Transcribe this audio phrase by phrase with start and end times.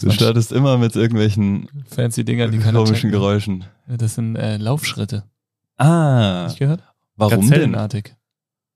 [0.00, 3.10] Du startest immer mit irgendwelchen fancy Dinger, die komischen.
[3.10, 3.64] Geräuschen.
[3.86, 5.24] Das sind äh, Laufschritte.
[5.76, 6.44] Ah.
[6.46, 6.82] Nicht gehört?
[7.16, 7.76] Warum denn?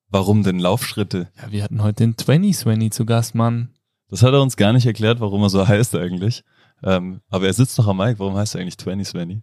[0.09, 1.29] Warum denn Laufschritte?
[1.41, 3.71] Ja, wir hatten heute den 20 Svenny zu Gast, Mann.
[4.09, 6.45] Das hat er uns gar nicht erklärt, warum er so heißt eigentlich.
[6.83, 8.19] Ähm, aber er sitzt doch am Mic.
[8.19, 9.43] Warum heißt er eigentlich 20 Svenny?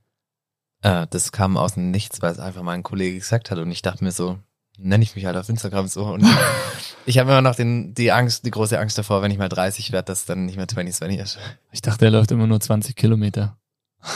[0.82, 3.72] Äh, das kam aus dem Nichts, weil es einfach mal ein Kollege gesagt hat und
[3.72, 4.40] ich dachte mir so,
[4.78, 6.26] nenne ich mich halt auf Instagram so und
[7.06, 9.92] ich habe immer noch den, die Angst, die große Angst davor, wenn ich mal 30
[9.92, 11.38] werde, dass dann nicht mehr 20 Svenny ist.
[11.72, 13.58] Ich dachte, er läuft immer nur 20 Kilometer.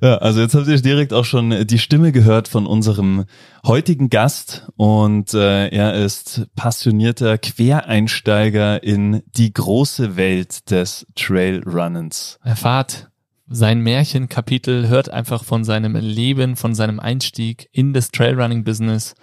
[0.00, 3.24] Ja, also jetzt habt ihr direkt auch schon die Stimme gehört von unserem
[3.64, 12.38] heutigen Gast und äh, er ist passionierter Quereinsteiger in die große Welt des Trailrunnens.
[12.42, 13.08] Erfahrt
[13.46, 19.14] sein Märchenkapitel, hört einfach von seinem Leben, von seinem Einstieg in das Trailrunning-Business,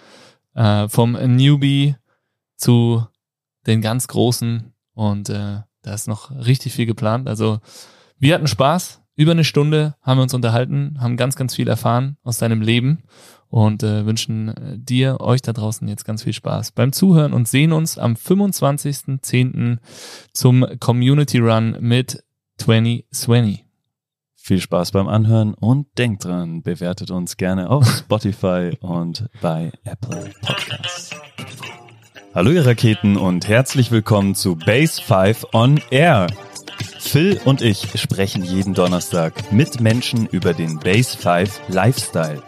[0.54, 1.96] äh, vom Newbie
[2.56, 3.04] zu
[3.66, 7.28] den ganz Großen und äh, da ist noch richtig viel geplant.
[7.28, 7.60] Also
[8.18, 12.16] wir hatten Spaß, über eine Stunde haben wir uns unterhalten, haben ganz, ganz viel erfahren
[12.22, 13.02] aus seinem Leben
[13.48, 17.48] und äh, wünschen äh, dir, euch da draußen jetzt ganz viel Spaß beim Zuhören und
[17.48, 19.78] sehen uns am 25.10.
[20.32, 22.24] zum Community Run mit
[22.58, 23.71] 2020.
[24.44, 30.32] Viel Spaß beim Anhören und denkt dran, bewertet uns gerne auf Spotify und bei Apple
[30.44, 31.10] Podcasts.
[32.34, 36.26] Hallo ihr Raketen und herzlich willkommen zu Base 5 on Air.
[36.98, 42.42] Phil und ich sprechen jeden Donnerstag mit Menschen über den Base 5 Lifestyle.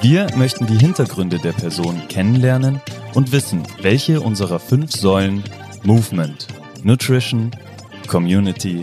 [0.00, 2.80] Wir möchten die Hintergründe der Person kennenlernen
[3.14, 5.42] und wissen, welche unserer fünf Säulen
[5.82, 6.46] Movement,
[6.84, 7.50] Nutrition,
[8.06, 8.82] Community,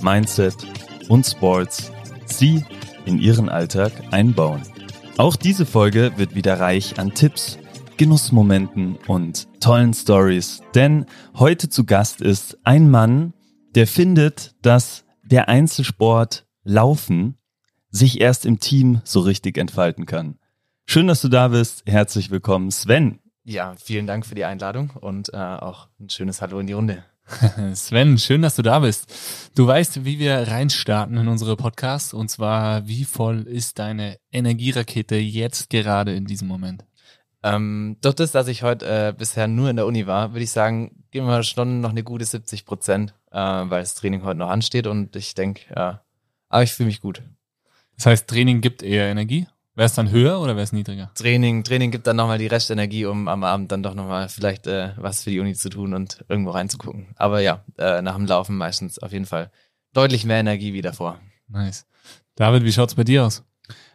[0.00, 0.54] Mindset
[1.08, 1.92] und Sports
[2.26, 2.64] sie
[3.04, 4.62] in ihren Alltag einbauen.
[5.18, 7.58] Auch diese Folge wird wieder reich an Tipps,
[7.96, 13.34] Genussmomenten und tollen Stories, denn heute zu Gast ist ein Mann,
[13.74, 17.38] der findet, dass der Einzelsport Laufen
[17.90, 20.38] sich erst im Team so richtig entfalten kann.
[20.86, 21.82] Schön, dass du da bist.
[21.86, 23.20] Herzlich willkommen, Sven.
[23.44, 27.04] Ja, vielen Dank für die Einladung und äh, auch ein schönes Hallo in die Runde.
[27.74, 29.12] Sven, schön, dass du da bist.
[29.54, 35.16] Du weißt, wie wir reinstarten in unsere Podcasts und zwar, wie voll ist deine Energierakete
[35.16, 36.84] jetzt gerade in diesem Moment?
[37.42, 40.52] Ähm, durch das, dass ich heute äh, bisher nur in der Uni war, würde ich
[40.52, 44.50] sagen, geben wir schon noch eine gute 70 Prozent, äh, weil das Training heute noch
[44.50, 46.04] ansteht und ich denke, ja,
[46.48, 47.22] aber ich fühle mich gut.
[47.96, 49.46] Das heißt, Training gibt eher Energie?
[49.74, 51.10] Wäre es dann höher oder wäre es niedriger?
[51.14, 54.90] Training, Training gibt dann nochmal die Restenergie, um am Abend dann doch nochmal vielleicht äh,
[54.96, 57.06] was für die Uni zu tun und irgendwo reinzugucken.
[57.16, 59.50] Aber ja, äh, nach dem Laufen meistens auf jeden Fall
[59.94, 61.20] deutlich mehr Energie wie davor.
[61.48, 61.86] Nice.
[62.34, 63.44] David, wie schaut's bei dir aus?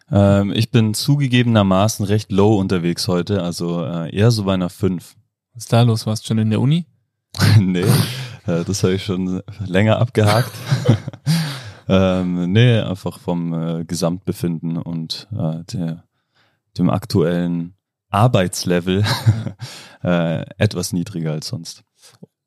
[0.10, 5.16] Ähm, ich bin zugegebenermaßen recht low unterwegs heute, also äh, eher so bei einer 5.
[5.54, 6.08] Was ist da los?
[6.08, 6.88] Warst du schon in der Uni?
[7.60, 7.82] nee,
[8.48, 10.52] äh, das habe ich schon länger abgehakt.
[11.88, 16.04] ähm, nee, einfach vom äh, Gesamtbefinden und äh, der,
[16.78, 17.76] dem aktuellen
[18.10, 19.04] Arbeitslevel
[20.04, 21.84] äh, etwas niedriger als sonst.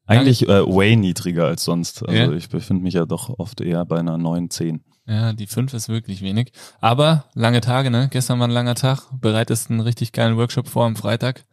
[0.07, 2.03] Eigentlich äh, way niedriger als sonst.
[2.03, 2.33] Also ja.
[2.33, 4.83] ich befinde mich ja doch oft eher bei einer 9, 10.
[5.07, 6.53] Ja, die 5 ist wirklich wenig.
[6.81, 8.09] Aber lange Tage, ne?
[8.11, 9.09] Gestern war ein langer Tag.
[9.21, 11.45] Bereitest einen richtig geilen Workshop vor am Freitag.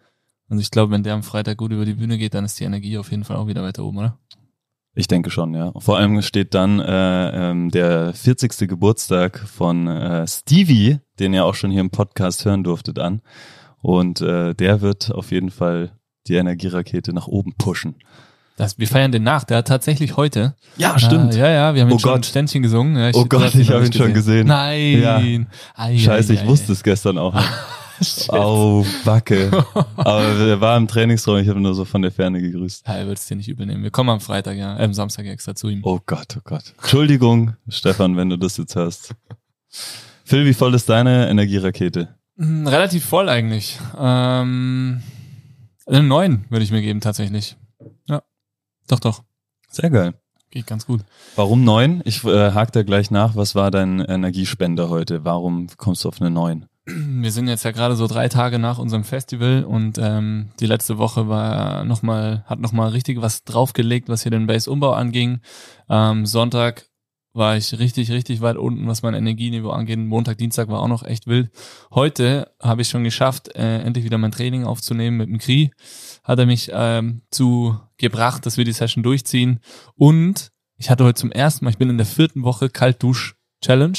[0.49, 2.63] Und ich glaube, wenn der am Freitag gut über die Bühne geht, dann ist die
[2.63, 4.17] Energie auf jeden Fall auch wieder weiter oben, oder?
[4.97, 5.71] Ich denke schon, ja.
[5.77, 8.67] Vor allem steht dann äh, ähm, der 40.
[8.67, 13.21] Geburtstag von äh, Stevie, den ihr auch schon hier im Podcast hören durftet, an.
[13.79, 15.91] Und äh, der wird auf jeden Fall
[16.27, 17.97] die Energierakete nach oben pushen.
[18.55, 19.43] Das, wir feiern den nach.
[19.43, 20.55] Der hat tatsächlich heute.
[20.77, 21.35] Ja, stimmt.
[21.35, 22.97] Äh, ja, ja, wir haben oh schon ein Ständchen gesungen.
[22.97, 24.47] Ja, ich, oh Gott, ich habe ihn schon gesehen.
[24.47, 24.99] Nein.
[24.99, 25.21] Ja.
[25.75, 27.35] Ai, Scheiße, ai, ich ai, wusste es gestern auch.
[28.29, 29.51] Au, Backe.
[29.95, 32.87] Aber er war im Trainingsraum, ich habe nur so von der Ferne gegrüßt.
[32.87, 33.83] Ja, er wird es dir nicht übernehmen.
[33.83, 35.81] Wir kommen am Freitag, ja, am Samstag extra zu ihm.
[35.83, 36.73] Oh Gott, oh Gott.
[36.79, 39.15] Entschuldigung, Stefan, wenn du das jetzt hörst.
[40.23, 42.15] Phil, wie voll ist deine Energierakete?
[42.37, 43.79] Hm, relativ voll eigentlich.
[43.97, 45.01] Ähm,
[45.85, 47.55] eine 9 würde ich mir geben, tatsächlich.
[48.07, 48.21] Ja.
[48.87, 49.23] Doch, doch.
[49.69, 50.13] Sehr geil.
[50.49, 51.01] Geht ganz gut.
[51.35, 52.01] Warum neun?
[52.05, 53.35] Ich äh, hake da gleich nach.
[53.35, 55.25] Was war dein Energiespender heute?
[55.25, 56.67] Warum kommst du auf eine neun?
[56.89, 60.97] Wir sind jetzt ja gerade so drei Tage nach unserem Festival und ähm, die letzte
[60.97, 65.41] Woche war noch mal, hat nochmal richtig was draufgelegt, was hier den Base-Umbau anging.
[65.89, 66.85] Ähm, Sonntag
[67.33, 69.99] war ich richtig, richtig weit unten, was mein Energieniveau angeht.
[69.99, 71.51] Montag, Dienstag war auch noch echt wild.
[71.91, 75.71] Heute habe ich schon geschafft, äh, endlich wieder mein Training aufzunehmen mit dem Kri.
[76.23, 79.59] Hat er mich ähm, zu gebracht, dass wir die Session durchziehen.
[79.95, 83.97] Und ich hatte heute zum ersten Mal, ich bin in der vierten Woche Kaltdusch-Challenge.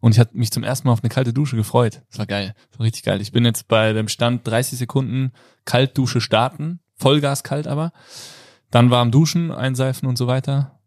[0.00, 2.02] Und ich hatte mich zum ersten Mal auf eine kalte Dusche gefreut.
[2.10, 2.54] Das war geil.
[2.70, 3.20] Das war richtig geil.
[3.20, 5.32] Ich bin jetzt bei dem Stand 30 Sekunden
[5.64, 6.80] Kaltdusche starten.
[6.96, 7.92] Vollgas kalt aber.
[8.70, 10.78] Dann warm duschen, einseifen und so weiter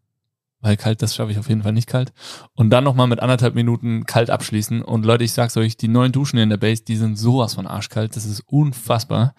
[0.62, 2.12] weil kalt, das schaffe ich auf jeden Fall nicht kalt.
[2.54, 4.80] Und dann nochmal mit anderthalb Minuten kalt abschließen.
[4.80, 7.66] Und Leute, ich sag's euch, die neuen Duschen in der Base, die sind sowas von
[7.66, 8.14] arschkalt.
[8.14, 9.34] Das ist unfassbar.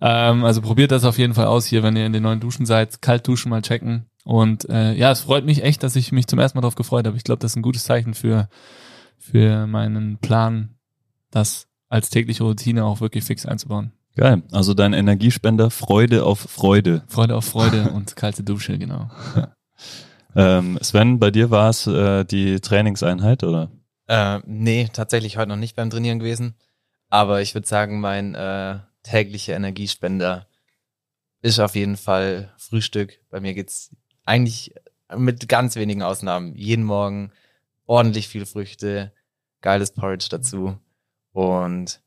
[0.00, 2.66] Ähm, also probiert das auf jeden Fall aus hier, wenn ihr in den neuen Duschen
[2.66, 3.00] seid.
[3.00, 4.06] Kalt duschen mal checken.
[4.24, 7.06] Und äh, ja, es freut mich echt, dass ich mich zum ersten Mal darauf gefreut
[7.06, 7.16] habe.
[7.16, 8.48] Ich glaube, das ist ein gutes Zeichen für,
[9.24, 10.76] für meinen Plan,
[11.30, 13.92] das als tägliche Routine auch wirklich fix einzubauen.
[14.16, 14.42] Geil.
[14.52, 17.02] Also dein Energiespender Freude auf Freude.
[17.08, 19.10] Freude auf Freude und kalte Dusche, genau.
[20.36, 23.70] Ähm, Sven, bei dir war es äh, die Trainingseinheit, oder?
[24.08, 26.54] Äh, nee, tatsächlich heute noch nicht beim Trainieren gewesen.
[27.08, 30.48] Aber ich würde sagen, mein äh, täglicher Energiespender
[31.40, 33.20] ist auf jeden Fall Frühstück.
[33.30, 33.94] Bei mir geht's
[34.24, 34.74] eigentlich
[35.16, 37.30] mit ganz wenigen Ausnahmen jeden Morgen
[37.86, 39.12] ordentlich viel Früchte,
[39.64, 40.78] geiles Porridge dazu
[41.32, 42.00] und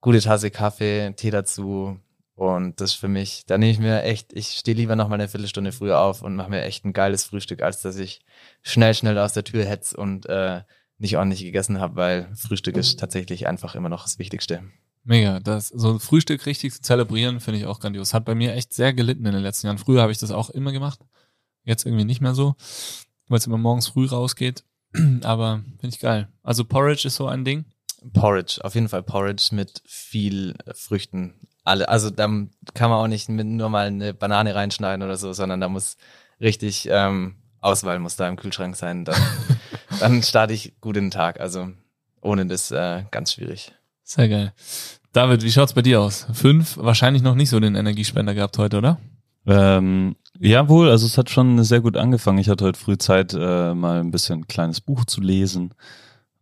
[0.00, 1.98] gute Tasse Kaffee, Tee dazu,
[2.36, 5.16] und das ist für mich, da nehme ich mir echt, ich stehe lieber noch mal
[5.16, 8.20] eine Viertelstunde früher auf und mache mir echt ein geiles Frühstück, als dass ich
[8.62, 10.62] schnell, schnell aus der Tür hetz und äh,
[10.96, 14.62] nicht ordentlich gegessen habe, weil Frühstück ist tatsächlich einfach immer noch das Wichtigste.
[15.04, 18.14] Mega, das so ein Frühstück richtig zu zelebrieren, finde ich auch grandios.
[18.14, 19.78] Hat bei mir echt sehr gelitten in den letzten Jahren.
[19.78, 21.00] Früher habe ich das auch immer gemacht,
[21.64, 22.54] jetzt irgendwie nicht mehr so,
[23.28, 24.64] weil es immer morgens früh rausgeht.
[25.22, 26.28] Aber finde ich geil.
[26.42, 27.64] Also Porridge ist so ein Ding.
[28.12, 31.34] Porridge, auf jeden Fall Porridge mit viel Früchten
[31.64, 35.32] alle, also da kann man auch nicht mit nur mal eine Banane reinschneiden oder so,
[35.32, 35.96] sondern da muss
[36.40, 39.04] richtig ähm, Auswahl muss da im Kühlschrank sein.
[39.04, 39.20] Dann,
[40.00, 41.40] dann starte ich gut in den Tag.
[41.40, 41.68] Also
[42.22, 43.72] ohne das äh, ganz schwierig.
[44.02, 44.52] Sehr geil.
[45.12, 46.26] David, wie schaut's bei dir aus?
[46.32, 49.00] Fünf, wahrscheinlich noch nicht so den Energiespender gehabt heute, oder?
[49.46, 52.38] Ähm, jawohl, also es hat schon sehr gut angefangen.
[52.38, 55.74] Ich hatte heute früh Zeit, äh, mal ein bisschen ein kleines Buch zu lesen.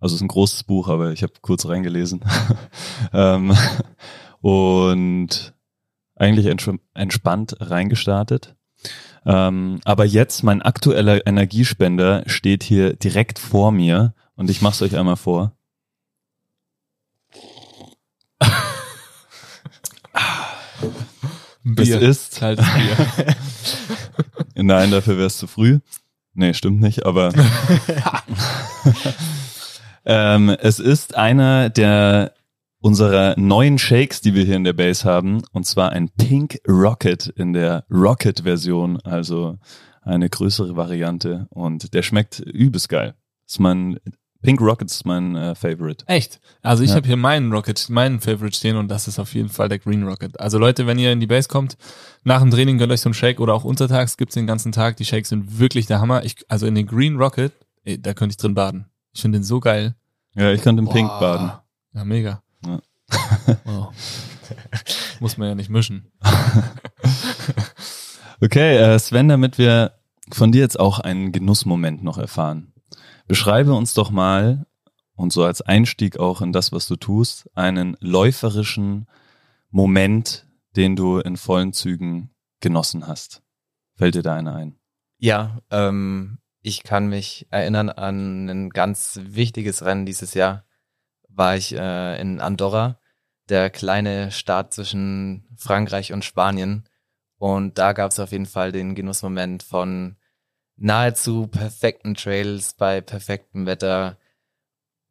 [0.01, 2.25] Also es ist ein großes Buch, aber ich habe kurz reingelesen.
[3.13, 3.55] ähm,
[4.41, 5.55] und
[6.15, 6.47] eigentlich
[6.95, 8.55] entspannt reingestartet.
[9.27, 14.97] Ähm, aber jetzt, mein aktueller Energiespender steht hier direkt vor mir und ich mach's euch
[14.97, 15.53] einmal vor.
[21.75, 22.03] Bier.
[22.03, 23.35] Es ist kaltes Bier.
[24.65, 25.81] Nein, dafür wär's zu früh.
[26.35, 27.33] Nee, stimmt nicht, aber
[30.05, 32.33] ähm, es ist einer der
[32.81, 37.27] unserer neuen Shakes, die wir hier in der Base haben, und zwar ein Pink Rocket
[37.27, 39.59] in der Rocket-Version, also
[40.03, 43.15] eine größere Variante und der schmeckt übelst geil.
[43.47, 43.99] ist mein
[44.43, 46.05] Pink Rocket ist mein äh, Favorite.
[46.07, 46.41] Echt?
[46.63, 46.97] Also ich ja.
[46.97, 50.05] habe hier meinen Rocket, meinen Favorite stehen und das ist auf jeden Fall der Green
[50.05, 50.39] Rocket.
[50.39, 51.77] Also Leute, wenn ihr in die Base kommt,
[52.23, 54.97] nach dem Training gönnt euch so einen Shake oder auch untertags gibt's den ganzen Tag.
[54.97, 56.25] Die Shakes sind wirklich der Hammer.
[56.25, 57.53] Ich, also in den Green Rocket,
[57.85, 58.87] ey, da könnte ich drin baden.
[59.13, 59.97] Ich finde den so geil.
[60.35, 61.53] Ja, ich könnte im Pink baden.
[61.95, 62.43] Ja, mega.
[62.65, 62.81] Ja.
[63.65, 63.93] Wow.
[65.21, 66.11] Muss man ja nicht mischen.
[68.41, 69.93] okay, äh Sven, damit wir
[70.31, 72.73] von dir jetzt auch einen Genussmoment noch erfahren.
[73.29, 74.67] Beschreibe uns doch mal,
[75.15, 79.07] und so als Einstieg auch in das, was du tust, einen läuferischen
[79.71, 80.47] Moment,
[80.77, 82.31] den du in vollen Zügen
[82.61, 83.43] genossen hast.
[83.97, 84.77] Fällt dir da einer ein?
[85.19, 90.65] Ja, ähm, ich kann mich erinnern an ein ganz wichtiges Rennen dieses Jahr
[91.39, 93.01] war ich äh, in Andorra,
[93.49, 96.85] der kleine Staat zwischen Frankreich und Spanien.
[97.39, 100.17] Und da gab es auf jeden Fall den Genussmoment von
[100.79, 104.19] nahezu perfekten Trails bei perfektem Wetter,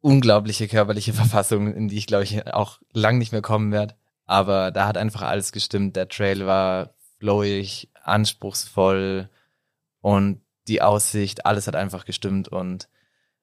[0.00, 3.94] unglaubliche körperliche Verfassung, in die ich glaube ich auch lang nicht mehr kommen werde.
[4.26, 5.96] Aber da hat einfach alles gestimmt.
[5.96, 9.30] Der Trail war flowig, anspruchsvoll
[10.00, 12.88] und die Aussicht, alles hat einfach gestimmt und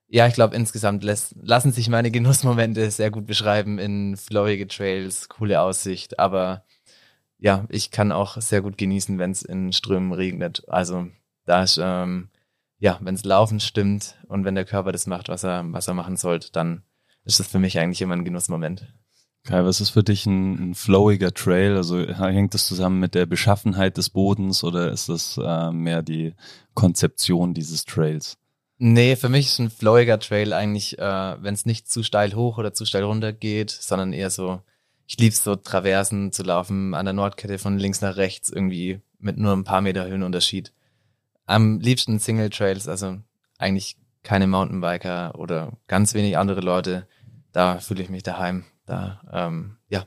[0.08, 5.30] ja, ich glaube, insgesamt lässt, lassen sich meine Genussmomente sehr gut beschreiben in flowige Trails,
[5.30, 6.64] coole Aussicht, aber
[7.40, 10.64] ja, ich kann auch sehr gut genießen, wenn es in Strömen regnet.
[10.70, 11.08] Also
[11.46, 12.30] da ist, ähm,
[12.80, 15.94] ja, wenn es Laufen stimmt und wenn der Körper das macht, was er, was er
[15.94, 16.84] machen sollte, dann
[17.24, 18.88] ist das für mich eigentlich immer ein Genussmoment.
[19.44, 21.78] Kai, was ist für dich ein, ein flowiger Trail?
[21.78, 26.34] Also hängt das zusammen mit der Beschaffenheit des Bodens oder ist das äh, mehr die
[26.74, 28.38] Konzeption dieses Trails?
[28.78, 32.58] Nee, für mich ist ein flowiger Trail eigentlich, äh, wenn es nicht zu steil hoch
[32.58, 34.62] oder zu steil runter geht, sondern eher so,
[35.06, 39.38] ich lieb's so Traversen zu laufen, an der Nordkette von links nach rechts, irgendwie mit
[39.38, 40.74] nur ein paar Meter Höhenunterschied.
[41.46, 43.18] Am liebsten Single Trails, also
[43.58, 47.08] eigentlich keine Mountainbiker oder ganz wenig andere Leute.
[47.52, 48.66] Da fühle ich mich daheim.
[48.86, 50.06] Da, ähm, ja,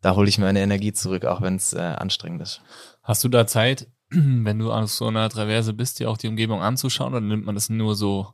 [0.00, 2.62] da hole ich meine Energie zurück, auch wenn es äh, anstrengend ist.
[3.02, 6.60] Hast du da Zeit, wenn du auf so einer Traverse bist, dir auch die Umgebung
[6.62, 8.32] anzuschauen oder nimmt man das nur so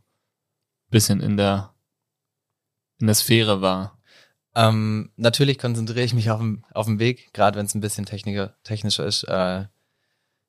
[0.90, 1.74] bisschen in der,
[2.98, 3.98] in der Sphäre wahr?
[4.54, 8.06] Ähm, natürlich konzentriere ich mich auf dem, auf dem Weg, gerade wenn es ein bisschen
[8.06, 9.24] technischer ist.
[9.24, 9.66] Äh,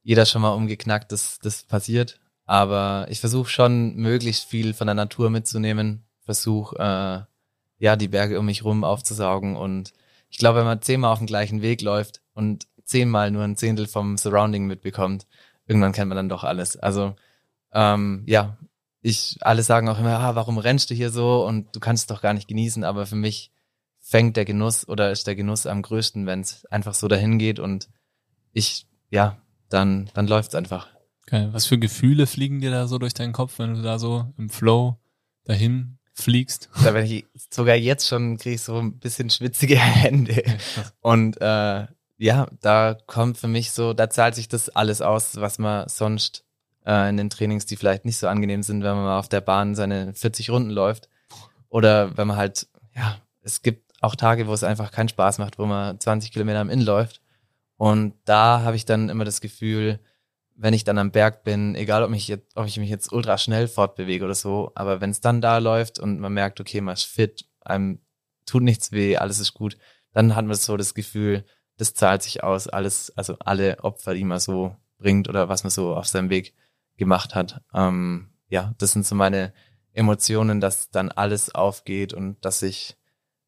[0.07, 2.17] jeder schon mal umgeknackt, das, das passiert.
[2.45, 8.39] Aber ich versuche schon möglichst viel von der Natur mitzunehmen, versuche äh, ja die Berge
[8.39, 9.57] um mich rum aufzusaugen.
[9.57, 9.91] Und
[10.29, 13.85] ich glaube, wenn man zehnmal auf dem gleichen Weg läuft und zehnmal nur ein Zehntel
[13.85, 15.27] vom Surrounding mitbekommt,
[15.65, 16.77] irgendwann kennt man dann doch alles.
[16.77, 17.17] Also
[17.73, 18.55] ähm, ja,
[19.01, 21.45] ich alle sagen auch immer, ah, warum rennst du hier so?
[21.45, 23.51] Und du kannst es doch gar nicht genießen, aber für mich
[23.99, 27.59] fängt der Genuss oder ist der Genuss am größten, wenn es einfach so dahin geht.
[27.59, 27.89] Und
[28.53, 30.87] ich ja, dann dann läuft's einfach.
[31.25, 31.49] Geil.
[31.51, 34.49] Was für Gefühle fliegen dir da so durch deinen Kopf, wenn du da so im
[34.49, 34.97] Flow
[35.43, 36.69] dahin fliegst?
[36.83, 40.43] Da wenn ich sogar jetzt schon kriege ich so ein bisschen schwitzige Hände.
[41.01, 45.59] Und äh, ja, da kommt für mich so, da zahlt sich das alles aus, was
[45.59, 46.43] man sonst
[46.85, 49.41] äh, in den Trainings, die vielleicht nicht so angenehm sind, wenn man mal auf der
[49.41, 51.09] Bahn seine 40 Runden läuft.
[51.69, 55.59] Oder wenn man halt, ja, es gibt auch Tage, wo es einfach keinen Spaß macht,
[55.59, 57.21] wo man 20 Kilometer am Inn läuft.
[57.77, 59.99] Und da habe ich dann immer das Gefühl,
[60.55, 63.37] wenn ich dann am Berg bin, egal ob, mich jetzt, ob ich mich jetzt ultra
[63.37, 66.95] schnell fortbewege oder so, aber wenn es dann da läuft und man merkt, okay, man
[66.95, 67.99] ist fit, einem
[68.47, 69.77] tut nichts weh, alles ist gut,
[70.13, 71.45] dann hat man so das Gefühl,
[71.77, 75.69] das zahlt sich aus, alles, also alle Opfer, die man so bringt oder was man
[75.69, 76.55] so auf seinem Weg
[76.97, 77.61] gemacht hat.
[77.73, 79.53] Ähm, ja, das sind so meine
[79.93, 82.97] Emotionen, dass dann alles aufgeht und dass ich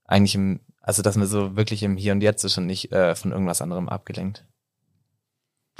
[0.05, 3.13] eigentlich im, also dass man so wirklich im Hier und Jetzt ist und nicht äh,
[3.13, 4.43] von irgendwas anderem abgelenkt.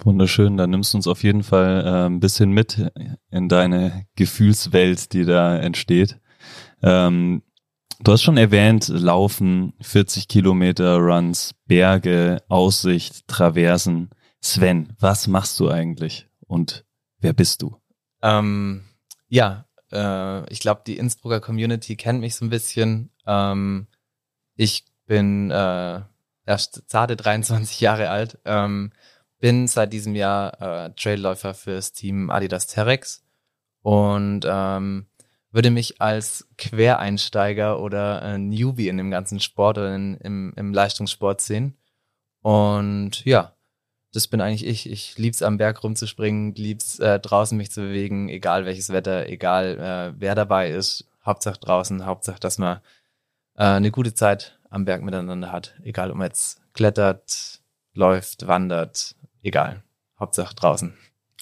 [0.04, 2.92] Wunderschön, da nimmst du uns auf jeden Fall äh, ein bisschen mit
[3.32, 6.20] in deine Gefühlswelt, die da entsteht.
[6.84, 7.42] Ähm,
[8.02, 14.12] du hast schon erwähnt, Laufen, 40 Kilometer Runs, Berge, Aussicht, Traversen.
[14.42, 16.86] Sven, was machst du eigentlich und
[17.18, 17.76] wer bist du?
[18.22, 18.84] Ähm,
[19.28, 23.10] ja, äh, ich glaube, die Innsbrucker Community kennt mich so ein bisschen.
[23.26, 23.88] Ähm,
[24.56, 26.02] ich bin äh,
[26.46, 28.38] erst zarte 23 Jahre alt.
[28.46, 28.92] Ähm,
[29.40, 33.24] bin seit diesem Jahr äh, Trailläufer fürs Team Adidas Terex
[33.82, 35.08] und ähm,
[35.52, 40.74] würde mich als Quereinsteiger oder äh, Newbie in dem ganzen Sport oder in, im, im
[40.76, 41.76] Leistungssport sehen.
[42.42, 43.56] Und ja,
[44.14, 44.88] das bin eigentlich ich.
[44.92, 50.14] Ich lieb's am Berg rumzuspringen, lieb's äh, draußen mich zu bewegen, egal welches Wetter, egal
[50.16, 51.10] äh, wer dabei ist.
[51.26, 52.78] Hauptsache draußen, Hauptsache, dass man
[53.56, 55.76] äh, eine gute Zeit am Berg miteinander hat.
[55.84, 57.62] Egal, ob man jetzt klettert,
[57.94, 59.84] läuft, wandert, egal.
[60.20, 60.94] Hauptsache draußen.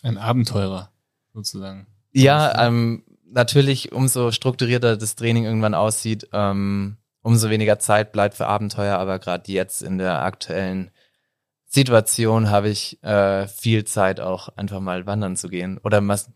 [0.04, 0.92] Ein Abenteurer,
[1.34, 1.88] sozusagen.
[2.12, 8.48] Ja, ähm, natürlich, umso strukturierter das Training irgendwann aussieht, ähm, umso weniger Zeit bleibt für
[8.48, 10.92] Abenteuer, aber gerade jetzt in der aktuellen
[11.66, 15.78] Situation habe ich äh, viel Zeit auch einfach mal wandern zu gehen.
[15.80, 16.32] Oder was,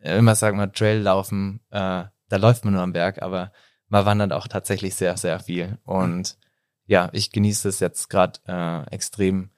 [0.00, 3.52] immer sagt man Trail laufen, äh, da läuft man nur am Berg, aber
[3.92, 5.78] man wandert auch tatsächlich sehr, sehr viel.
[5.84, 6.38] Und
[6.86, 9.50] ja, ich genieße es jetzt gerade äh, extrem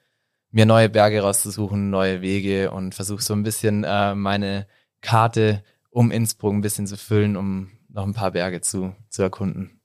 [0.51, 4.67] mir neue Berge rauszusuchen, neue Wege und versuche so ein bisschen äh, meine
[5.01, 9.79] Karte um Innsbruck ein bisschen zu füllen, um noch ein paar Berge zu, zu erkunden.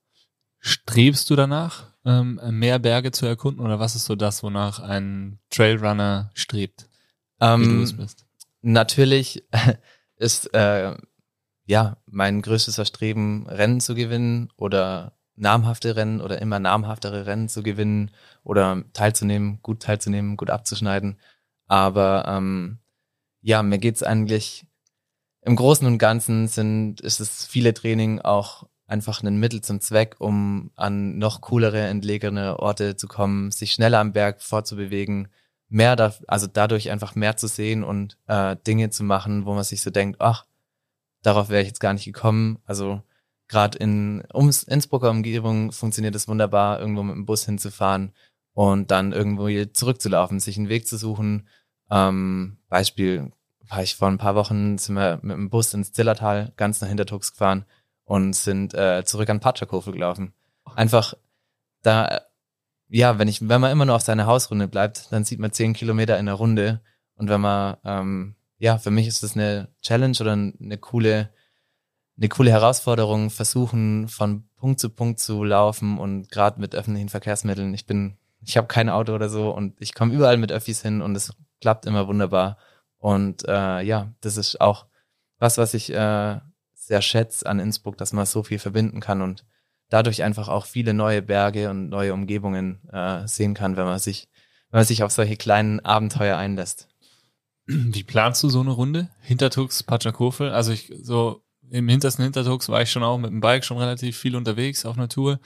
[0.59, 5.38] Strebst du danach, ähm, mehr Berge zu erkunden oder was ist so das, wonach ein
[5.50, 6.88] Trailrunner strebt?
[7.40, 7.88] Ähm,
[8.62, 9.45] natürlich
[10.16, 10.97] ist äh,
[11.71, 17.62] ja mein größtes Verstreben, Rennen zu gewinnen oder namhafte Rennen oder immer namhaftere Rennen zu
[17.62, 18.11] gewinnen
[18.43, 21.19] oder teilzunehmen, gut teilzunehmen, gut abzuschneiden.
[21.69, 22.81] Aber ähm,
[23.41, 24.67] ja, mir geht's eigentlich
[25.43, 30.17] im Großen und Ganzen sind, ist es viele Training auch einfach ein Mittel zum Zweck,
[30.19, 35.29] um an noch coolere, entlegene Orte zu kommen, sich schneller am Berg fortzubewegen,
[35.69, 39.62] mehr da, also dadurch einfach mehr zu sehen und äh, Dinge zu machen, wo man
[39.62, 40.45] sich so denkt, ach,
[41.23, 42.59] darauf wäre ich jetzt gar nicht gekommen.
[42.65, 43.03] Also
[43.49, 48.12] gerade in ums Innsbrucker Umgebung funktioniert es wunderbar, irgendwo mit dem Bus hinzufahren
[48.55, 51.49] und dann irgendwo zurückzulaufen, sich einen Weg zu suchen.
[51.91, 53.33] Ähm, Beispiel
[53.69, 56.89] war ich vor ein paar Wochen sind wir mit dem Bus ins Zillertal ganz nach
[56.89, 57.65] Hintertux gefahren
[58.05, 60.33] und sind äh, zurück an Patscherkofel gelaufen.
[60.75, 61.15] Einfach
[61.83, 62.23] da,
[62.89, 65.73] ja, wenn ich, wenn man immer nur auf seiner Hausrunde bleibt, dann sieht man zehn
[65.73, 66.81] Kilometer in der Runde.
[67.15, 71.31] Und wenn man, ähm, ja, für mich ist das eine Challenge oder eine coole
[72.21, 77.73] eine coole Herausforderung, versuchen von Punkt zu Punkt zu laufen und gerade mit öffentlichen Verkehrsmitteln.
[77.73, 81.00] Ich bin, ich habe kein Auto oder so und ich komme überall mit Öffis hin
[81.00, 82.59] und es klappt immer wunderbar.
[82.99, 84.85] Und äh, ja, das ist auch
[85.38, 86.40] was, was ich äh,
[86.75, 89.47] sehr schätze an Innsbruck, dass man so viel verbinden kann und
[89.88, 94.29] dadurch einfach auch viele neue Berge und neue Umgebungen äh, sehen kann, wenn man sich,
[94.71, 96.89] wenn man sich auf solche kleinen Abenteuer einlässt.
[97.67, 99.09] Wie planst du so eine Runde?
[99.23, 100.50] Hintertux, Patschakofel?
[100.50, 104.19] Also ich so im hintersten Hintertux war ich schon auch mit dem Bike schon relativ
[104.19, 105.38] viel unterwegs auf einer Tour.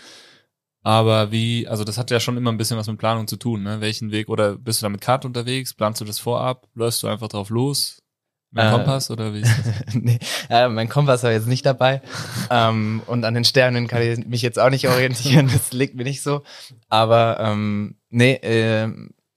[0.83, 3.63] Aber wie, also das hat ja schon immer ein bisschen was mit Planung zu tun,
[3.63, 3.81] ne?
[3.81, 5.73] Welchen Weg, oder bist du da mit Karte unterwegs?
[5.75, 6.67] Planst du das vorab?
[6.75, 8.03] Läufst du einfach drauf los?
[8.51, 9.95] Mein Äh, Kompass oder wie ist das?
[9.95, 10.19] nee,
[10.51, 12.03] äh, mein Kompass war jetzt nicht dabei.
[12.51, 15.49] ähm, und an den Sternen kann ich mich jetzt auch nicht orientieren.
[15.53, 16.43] Das liegt mir nicht so.
[16.89, 18.89] Aber ähm, nee, äh,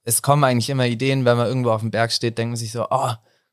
[0.08, 2.72] es kommen eigentlich immer Ideen, wenn man irgendwo auf dem Berg steht, denkt man sich
[2.72, 3.12] so, oh,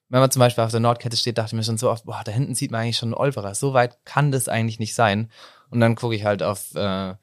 [0.09, 2.23] wenn man zum Beispiel auf der Nordkette steht, dachte ich mir schon so oft, boah,
[2.25, 3.57] da hinten sieht man eigentlich schon einen Olverer.
[3.57, 5.33] So weit kann das eigentlich nicht sein.
[5.71, 7.15] Und dann gucke ich halt auf äh,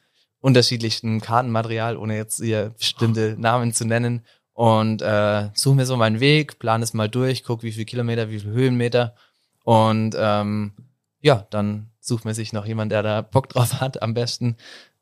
[0.42, 4.26] unterschiedlichsten Kartenmaterial, ohne jetzt hier bestimmte Namen zu nennen.
[4.52, 8.30] Und äh, suche mir so meinen Weg, plane es mal durch, guck wie viel Kilometer,
[8.30, 9.16] wie viel Höhenmeter.
[9.64, 10.74] Und ähm,
[11.22, 14.58] ja, dann sucht man sich noch jemand, der da Bock drauf hat, am besten.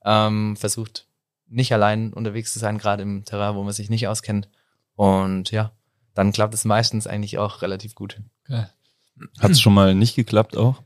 [0.05, 1.08] Ähm, versucht
[1.49, 4.49] nicht allein unterwegs zu sein, gerade im Terrain, wo man sich nicht auskennt.
[4.95, 5.71] Und ja,
[6.13, 8.21] dann klappt es meistens eigentlich auch relativ gut.
[8.45, 8.69] Geil.
[9.39, 10.83] Hat es schon mal nicht geklappt auch?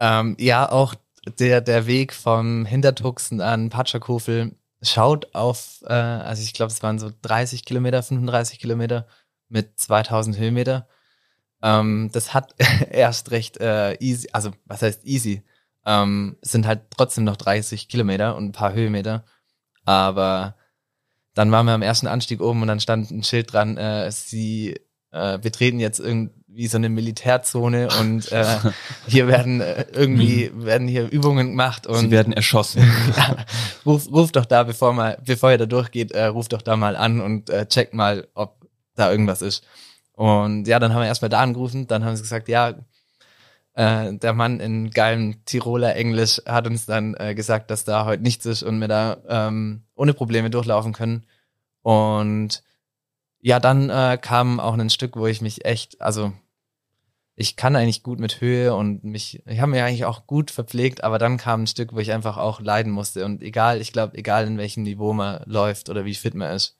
[0.00, 0.94] Ähm, ja, auch
[1.38, 6.98] der, der Weg vom Hintertuxen an Patschakofel schaut auf, äh, also ich glaube, es waren
[6.98, 9.06] so 30 Kilometer, 35 Kilometer
[9.48, 10.88] mit 2000 Höhenmeter.
[11.62, 12.54] Ähm, das hat
[12.90, 15.42] erst recht äh, easy, also was heißt easy?
[15.84, 19.24] Ähm, es sind halt trotzdem noch 30 Kilometer und ein paar Höhenmeter.
[19.88, 20.54] Aber
[21.32, 24.78] dann waren wir am ersten Anstieg oben und dann stand ein Schild dran, äh, sie
[25.12, 28.44] äh, betreten jetzt irgendwie so eine Militärzone und äh,
[29.06, 32.82] hier werden äh, irgendwie werden hier Übungen gemacht und Sie werden erschossen.
[33.16, 33.36] ja,
[33.86, 36.94] ruf, ruf doch da, bevor mal, bevor ihr da durchgeht, äh, ruf doch da mal
[36.94, 39.64] an und äh, checkt mal, ob da irgendwas ist.
[40.12, 42.74] Und ja, dann haben wir erstmal da angerufen, dann haben sie gesagt, ja,
[43.78, 48.24] äh, der Mann in geilem Tiroler Englisch hat uns dann äh, gesagt, dass da heute
[48.24, 51.24] nichts ist und wir da ähm, ohne Probleme durchlaufen können.
[51.82, 52.64] Und
[53.40, 56.32] ja, dann äh, kam auch ein Stück, wo ich mich echt, also
[57.36, 61.04] ich kann eigentlich gut mit Höhe und mich, ich habe mich eigentlich auch gut verpflegt,
[61.04, 63.24] aber dann kam ein Stück, wo ich einfach auch leiden musste.
[63.24, 66.76] Und egal, ich glaube, egal in welchem Niveau man läuft oder wie fit man ist,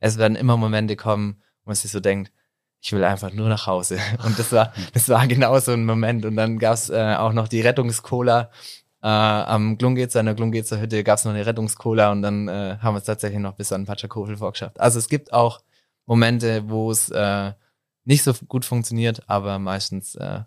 [0.00, 2.32] es werden immer Momente kommen, wo man sich so denkt,
[2.82, 3.98] ich will einfach nur nach Hause.
[4.24, 6.26] Und das war, das war genau so ein Moment.
[6.26, 8.50] Und dann gab's äh, auch noch die Rettungscola.
[9.02, 12.94] Äh, am Glungetzer, in der Glungetzer Hütte gab's noch eine Rettungscola und dann äh, haben
[12.94, 14.78] wir es tatsächlich noch bis an Patschakofel vorgeschafft.
[14.78, 15.60] Also es gibt auch
[16.06, 17.52] Momente, wo es äh,
[18.04, 20.42] nicht so gut funktioniert, aber meistens, äh,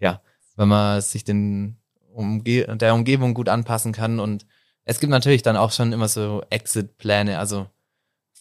[0.00, 0.20] ja,
[0.56, 1.78] wenn man sich den
[2.12, 4.44] Umge der Umgebung gut anpassen kann und
[4.84, 7.68] es gibt natürlich dann auch schon immer so Exit-Pläne, also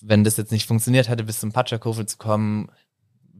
[0.01, 2.69] wenn das jetzt nicht funktioniert hätte, bis zum Patschakofel zu kommen,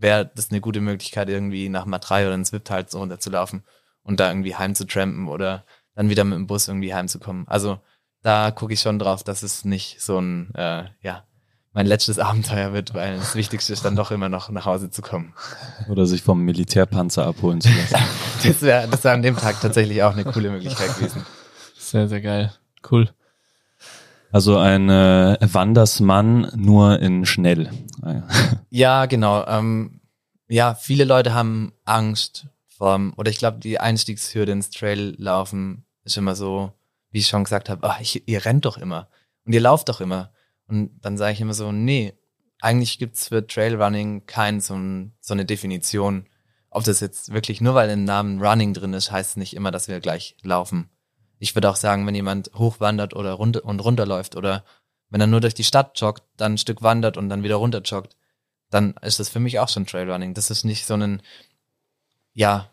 [0.03, 3.63] wäre das eine gute Möglichkeit, irgendwie nach Matrei oder ins Wiptal so runterzulaufen
[4.03, 7.47] und da irgendwie heim zu trampen oder dann wieder mit dem Bus irgendwie heimzukommen.
[7.47, 7.79] Also
[8.21, 11.23] da gucke ich schon drauf, dass es nicht so ein, äh, ja,
[11.71, 15.01] mein letztes Abenteuer wird, weil das Wichtigste ist dann doch immer noch nach Hause zu
[15.01, 15.33] kommen.
[15.89, 17.95] Oder sich vom Militärpanzer abholen zu lassen.
[18.43, 21.25] Das wäre das wär an dem Tag tatsächlich auch eine coole Möglichkeit gewesen.
[21.77, 22.53] Sehr, sehr geil.
[22.91, 23.09] Cool.
[24.33, 27.69] Also ein äh, Wandersmann nur in schnell.
[28.01, 28.23] Ah,
[28.71, 29.05] ja.
[29.05, 29.45] Genau.
[29.45, 30.01] Ähm,
[30.47, 36.17] ja, viele Leute haben Angst vom, oder ich glaube, die Einstiegshürde ins Trail laufen ist
[36.17, 36.73] immer so,
[37.11, 37.87] wie ich schon gesagt habe,
[38.25, 39.07] ihr rennt doch immer
[39.45, 40.31] und ihr lauft doch immer.
[40.67, 42.13] Und dann sage ich immer so, nee,
[42.59, 46.25] eigentlich gibt's für Trailrunning kein so, ein, so eine Definition.
[46.71, 49.87] Ob das jetzt wirklich nur weil im Namen Running drin ist, heißt nicht immer, dass
[49.87, 50.89] wir gleich laufen.
[51.43, 54.63] Ich würde auch sagen, wenn jemand hochwandert oder runter und runterläuft oder
[55.09, 57.81] wenn er nur durch die Stadt joggt, dann ein Stück wandert und dann wieder runter
[57.81, 58.15] joggt,
[58.69, 60.33] dann ist das für mich auch schon Trailrunning.
[60.33, 61.21] Das ist nicht so ein,
[62.31, 62.69] ja,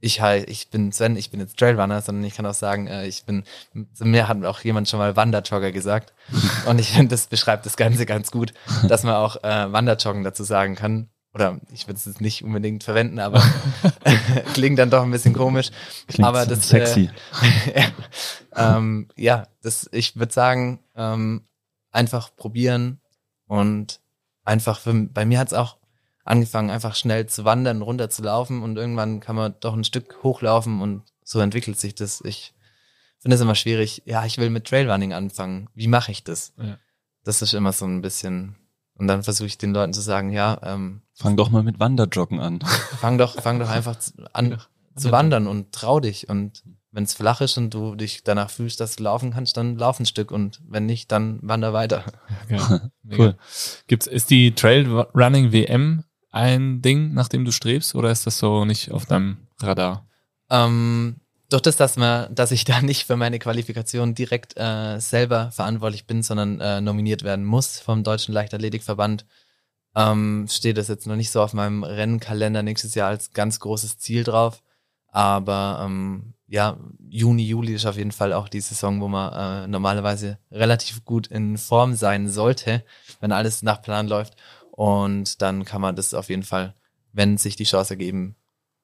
[0.00, 3.06] ich halt, ich bin Sven, ich bin jetzt Trailrunner, sondern ich kann auch sagen, äh,
[3.06, 3.44] ich bin,
[3.92, 6.14] zu mir hat auch jemand schon mal Wanderjogger gesagt.
[6.66, 8.54] Und ich finde, das beschreibt das Ganze ganz gut,
[8.88, 11.10] dass man auch äh, Wanderjoggen dazu sagen kann.
[11.34, 13.42] Oder ich würde es jetzt nicht unbedingt verwenden, aber
[14.54, 15.70] klingt dann doch ein bisschen komisch.
[16.06, 17.10] Klingt aber das, sexy.
[17.74, 17.90] Äh,
[18.56, 21.44] ähm, ja, das, ich würde sagen, ähm,
[21.92, 23.00] einfach probieren
[23.46, 24.00] und
[24.44, 25.76] einfach, für, bei mir hat es auch
[26.24, 30.22] angefangen, einfach schnell zu wandern, runter zu laufen und irgendwann kann man doch ein Stück
[30.22, 32.20] hochlaufen und so entwickelt sich das.
[32.24, 32.54] Ich
[33.18, 34.02] finde es immer schwierig.
[34.04, 35.68] Ja, ich will mit Trailrunning anfangen.
[35.74, 36.52] Wie mache ich das?
[36.56, 36.78] Ja.
[37.24, 38.56] Das ist immer so ein bisschen.
[38.98, 42.40] Und dann versuche ich den Leuten zu sagen, ja, ähm, Fang doch mal mit Wanderjoggen
[42.40, 42.60] an.
[43.00, 43.96] fang doch, fang doch einfach
[44.32, 44.58] an
[44.96, 46.28] zu wandern und trau dich.
[46.28, 49.76] Und wenn es flach ist und du dich danach fühlst, dass du laufen kannst, dann
[49.76, 52.04] lauf ein Stück und wenn nicht, dann wander weiter.
[52.48, 52.90] Geil.
[53.02, 53.22] Mega.
[53.22, 53.36] Cool.
[53.86, 58.64] Gibt's, ist die Trailrunning WM ein Ding, nach dem du strebst, oder ist das so
[58.64, 60.06] nicht auf deinem Radar?
[60.50, 61.16] Ähm,
[61.50, 66.06] durch das, dass, man, dass ich da nicht für meine Qualifikation direkt äh, selber verantwortlich
[66.06, 69.26] bin, sondern äh, nominiert werden muss vom Deutschen Leichtathletikverband,
[69.96, 73.98] ähm, steht das jetzt noch nicht so auf meinem Rennkalender nächstes Jahr als ganz großes
[73.98, 74.62] Ziel drauf.
[75.10, 79.68] Aber ähm, ja, Juni, Juli ist auf jeden Fall auch die Saison, wo man äh,
[79.68, 82.84] normalerweise relativ gut in Form sein sollte,
[83.20, 84.36] wenn alles nach Plan läuft.
[84.70, 86.74] Und dann kann man das auf jeden Fall
[87.12, 88.36] wenn sich die Chance ergeben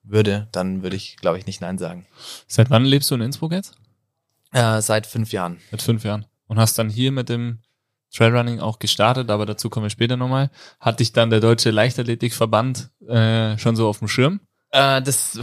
[0.04, 2.06] würde, dann würde ich, glaube ich, nicht Nein sagen.
[2.46, 3.74] Seit wann lebst du in Innsbruck jetzt?
[4.52, 5.58] Äh, seit fünf Jahren.
[5.70, 6.26] Seit fünf Jahren.
[6.46, 7.58] Und hast dann hier mit dem
[8.14, 10.50] Trailrunning auch gestartet, aber dazu kommen wir später nochmal.
[10.78, 14.40] Hat dich dann der Deutsche Leichtathletikverband äh, schon so auf dem Schirm?
[14.70, 15.40] Äh, das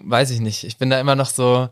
[0.00, 0.64] weiß ich nicht.
[0.64, 1.68] Ich bin da immer noch so,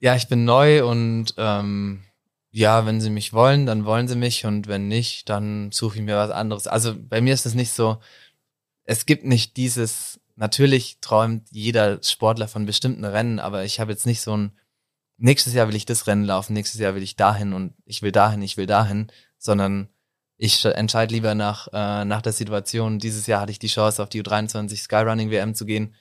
[0.00, 2.02] ja, ich bin neu und ähm,
[2.50, 6.02] ja, wenn sie mich wollen, dann wollen sie mich und wenn nicht, dann suche ich
[6.02, 6.66] mir was anderes.
[6.66, 7.98] Also bei mir ist es nicht so,
[8.84, 14.06] es gibt nicht dieses, natürlich träumt jeder Sportler von bestimmten Rennen, aber ich habe jetzt
[14.06, 14.52] nicht so ein,
[15.16, 18.12] nächstes Jahr will ich das Rennen laufen, nächstes Jahr will ich dahin und ich will
[18.12, 19.88] dahin, ich will dahin, sondern
[20.36, 22.98] ich entscheide lieber nach, äh, nach der Situation.
[22.98, 25.94] Dieses Jahr hatte ich die Chance, auf die U23 Skyrunning WM zu gehen.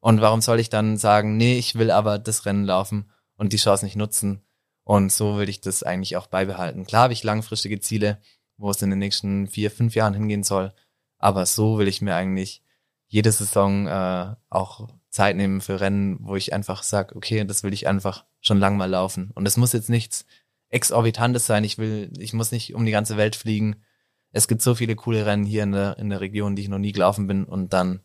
[0.00, 3.58] Und warum soll ich dann sagen, nee, ich will aber das Rennen laufen und die
[3.58, 4.42] Chance nicht nutzen?
[4.82, 6.84] Und so will ich das eigentlich auch beibehalten.
[6.84, 8.20] Klar habe ich langfristige Ziele,
[8.56, 10.72] wo es in den nächsten vier, fünf Jahren hingehen soll.
[11.18, 12.62] Aber so will ich mir eigentlich
[13.10, 17.72] jede Saison äh, auch Zeit nehmen für Rennen, wo ich einfach sage, okay, das will
[17.72, 19.32] ich einfach schon lang mal laufen.
[19.34, 20.24] Und es muss jetzt nichts
[20.68, 21.64] Exorbitantes sein.
[21.64, 23.82] Ich will, ich muss nicht um die ganze Welt fliegen.
[24.30, 26.78] Es gibt so viele coole Rennen hier in der, in der Region, die ich noch
[26.78, 27.44] nie gelaufen bin.
[27.44, 28.00] Und dann,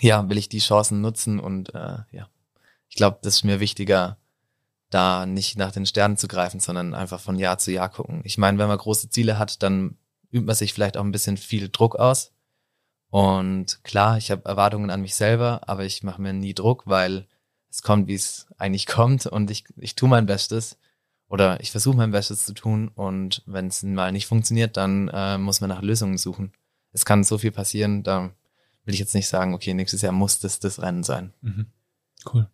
[0.00, 1.38] ja, will ich die Chancen nutzen.
[1.38, 2.30] Und äh, ja,
[2.88, 4.16] ich glaube, das ist mir wichtiger,
[4.88, 8.22] da nicht nach den Sternen zu greifen, sondern einfach von Jahr zu Jahr gucken.
[8.24, 9.98] Ich meine, wenn man große Ziele hat, dann
[10.30, 12.32] übt man sich vielleicht auch ein bisschen viel Druck aus.
[13.16, 17.26] Und klar, ich habe Erwartungen an mich selber, aber ich mache mir nie Druck, weil
[17.70, 20.76] es kommt, wie es eigentlich kommt und ich, ich tue mein Bestes
[21.26, 25.38] oder ich versuche mein Bestes zu tun und wenn es mal nicht funktioniert, dann äh,
[25.38, 26.52] muss man nach Lösungen suchen.
[26.92, 28.32] Es kann so viel passieren, da
[28.84, 31.32] will ich jetzt nicht sagen, okay, nächstes Jahr muss das das Rennen sein.
[31.40, 31.68] Mhm.
[32.30, 32.50] Cool.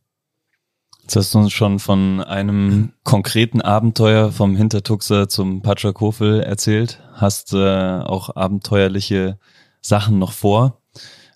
[1.01, 7.53] Jetzt hast du uns schon von einem konkreten Abenteuer vom Hintertuxer zum Patschakofel erzählt, hast
[7.53, 9.41] äh, auch abenteuerliche
[9.83, 10.81] Sachen noch vor.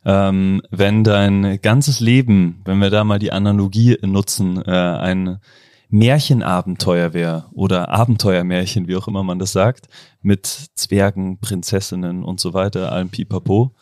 [0.04, 5.40] Ähm, wenn dein ganzes Leben, wenn wir da mal die Analogie nutzen, äh, ein
[5.88, 9.88] Märchenabenteuer wäre oder Abenteuermärchen, wie auch immer man das sagt,
[10.22, 13.74] mit Zwergen, Prinzessinnen und so weiter, allem Pipapo.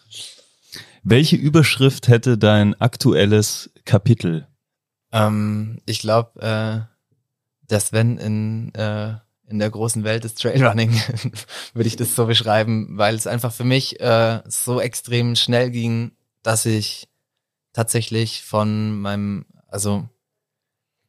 [1.02, 4.48] Welche Überschrift hätte dein aktuelles Kapitel?
[5.12, 9.14] Ähm, ich glaube, äh, dass wenn in, äh,
[9.48, 10.92] in der großen Welt des Trailrunning
[11.74, 16.12] würde ich das so beschreiben, weil es einfach für mich äh, so extrem schnell ging,
[16.42, 17.08] dass ich
[17.72, 20.08] tatsächlich von meinem, also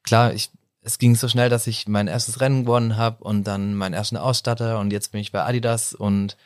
[0.04, 0.52] klar, ich
[0.86, 4.17] es ging so schnell, dass ich mein erstes Rennen gewonnen habe und dann meinen ersten
[4.17, 6.38] Ausstatter und jetzt bin ich bei Adidas und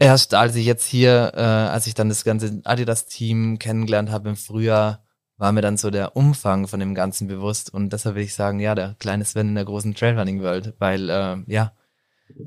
[0.00, 4.36] erst als ich jetzt hier, äh, als ich dann das ganze Adidas-Team kennengelernt habe im
[4.36, 5.05] Frühjahr,
[5.38, 8.60] war mir dann so der Umfang von dem Ganzen bewusst und deshalb will ich sagen,
[8.60, 11.72] ja, der kleine Sven in der großen Trailrunning-World, weil äh, ja,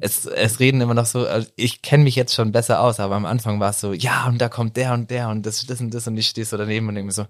[0.02, 3.16] es, es reden immer noch so, also ich kenne mich jetzt schon besser aus, aber
[3.16, 5.80] am Anfang war es so, ja, und da kommt der und der und das, das
[5.82, 7.26] und das und ich stehe so daneben und denke mir so,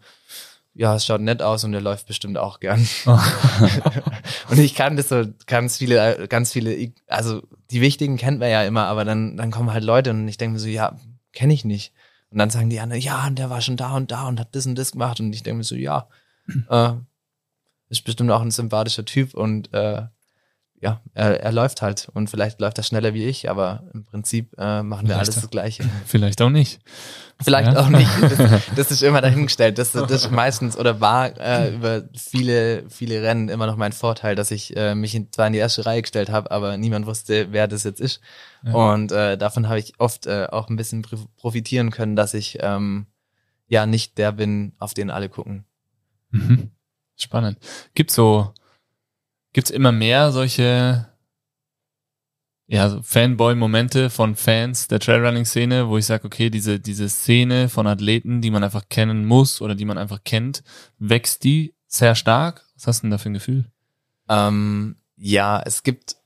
[0.74, 2.88] ja, es schaut nett aus und der läuft bestimmt auch gern.
[3.06, 3.20] Oh.
[4.50, 7.42] und ich kann das so ganz viele, ganz viele, also
[7.72, 10.54] die wichtigen kennt man ja immer, aber dann, dann kommen halt Leute und ich denke
[10.54, 10.98] mir so, ja,
[11.34, 11.94] kenne ich nicht.
[12.32, 14.56] Und dann sagen die anderen, ja, und der war schon da und da und hat
[14.56, 15.20] das und das gemacht.
[15.20, 16.08] Und ich denke mir so, ja,
[16.70, 16.94] äh,
[17.90, 20.04] ist bestimmt auch ein sympathischer Typ und äh,
[20.82, 24.56] ja, er, er läuft halt und vielleicht läuft er schneller wie ich, aber im Prinzip
[24.58, 25.84] äh, machen wir alles das Gleiche.
[26.06, 26.80] Vielleicht auch nicht.
[27.42, 27.80] Vielleicht ja.
[27.80, 28.10] auch nicht.
[28.20, 29.78] Das, das, ist immer dahingestellt.
[29.78, 34.36] Das, das ist meistens oder war äh, über viele, viele Rennen immer noch mein Vorteil,
[34.36, 37.52] dass ich äh, mich in, zwar in die erste Reihe gestellt habe, aber niemand wusste,
[37.52, 38.22] wer das jetzt ist.
[38.64, 38.74] Ja.
[38.74, 41.06] Und äh, davon habe ich oft äh, auch ein bisschen
[41.38, 43.08] profitieren können, dass ich ähm,
[43.68, 45.66] ja nicht der bin, auf den alle gucken.
[46.32, 46.72] Mhm.
[47.18, 47.58] Spannend.
[47.96, 48.54] Gibt so
[49.54, 51.10] Gibt's immer mehr solche
[52.72, 57.88] ja, so Fanboy-Momente von Fans der Trailrunning-Szene, wo ich sage, okay, diese, diese Szene von
[57.88, 60.64] Athleten, die man einfach kennen muss oder die man einfach kennt,
[61.00, 62.64] wächst die sehr stark?
[62.76, 63.66] Was hast du denn da für ein Gefühl?
[64.30, 66.18] Ähm, ja, es gibt,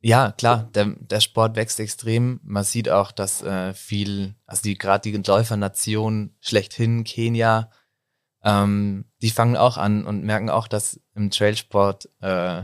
[0.00, 2.38] ja, klar, der, der Sport wächst extrem.
[2.44, 7.68] Man sieht auch, dass äh, viel, also die gerade die Läufernation schlechthin, Kenia,
[8.42, 12.62] ähm, die fangen auch an und merken auch, dass im Trailsport, äh,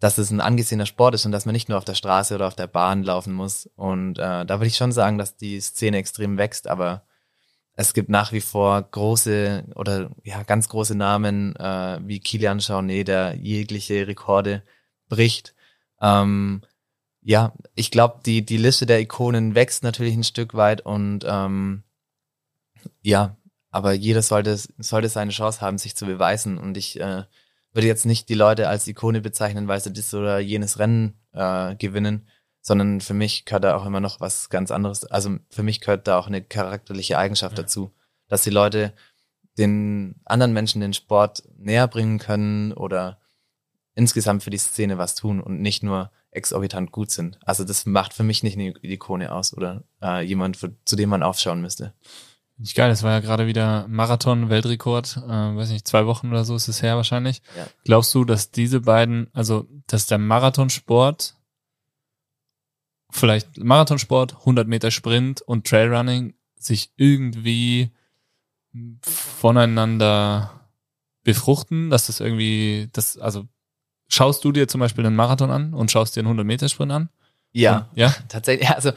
[0.00, 2.46] dass es ein angesehener Sport ist und dass man nicht nur auf der Straße oder
[2.46, 3.68] auf der Bahn laufen muss.
[3.76, 7.04] Und äh, da würde ich schon sagen, dass die Szene extrem wächst, aber
[7.76, 13.08] es gibt nach wie vor große oder ja ganz große Namen äh, wie Kilian Jornet,
[13.08, 14.62] der jegliche Rekorde
[15.08, 15.54] bricht.
[16.00, 16.62] Ähm,
[17.22, 21.82] ja, ich glaube, die die Liste der Ikonen wächst natürlich ein Stück weit und ähm,
[23.02, 23.36] ja,
[23.74, 26.58] aber jeder sollte, sollte seine Chance haben, sich zu beweisen.
[26.58, 27.24] Und ich äh,
[27.72, 31.74] würde jetzt nicht die Leute als Ikone bezeichnen, weil sie das oder jenes Rennen äh,
[31.74, 32.28] gewinnen,
[32.60, 35.04] sondern für mich gehört da auch immer noch was ganz anderes.
[35.06, 37.64] Also für mich gehört da auch eine charakterliche Eigenschaft Ja.
[37.64, 37.92] dazu,
[38.28, 38.92] dass die Leute
[39.58, 43.18] den anderen Menschen den Sport näher bringen können oder
[43.96, 47.40] insgesamt für die Szene was tun und nicht nur exorbitant gut sind.
[47.44, 51.08] Also das macht für mich nicht eine Ikone aus oder äh, jemand, für, zu dem
[51.08, 51.92] man aufschauen müsste.
[52.56, 56.54] Nicht geil, es war ja gerade wieder Marathon-Weltrekord, äh, weiß nicht, zwei Wochen oder so
[56.54, 57.42] ist es her wahrscheinlich.
[57.56, 57.66] Ja.
[57.84, 61.36] Glaubst du, dass diese beiden, also dass der Marathonsport,
[63.10, 67.90] vielleicht Marathonsport, 100 Meter Sprint und Trailrunning sich irgendwie
[69.02, 70.68] voneinander
[71.24, 73.48] befruchten, dass das irgendwie, das, also
[74.08, 76.92] schaust du dir zum Beispiel einen Marathon an und schaust dir einen 100 Meter Sprint
[76.92, 77.08] an?
[77.52, 78.68] Ja, Und, ja, tatsächlich.
[78.68, 78.92] Also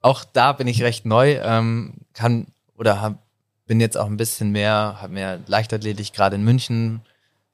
[0.00, 2.46] auch da bin ich recht neu, ähm, kann
[2.78, 3.26] oder hab,
[3.66, 6.12] bin jetzt auch ein bisschen mehr, habe mehr Leichtathletik.
[6.12, 7.02] Gerade in München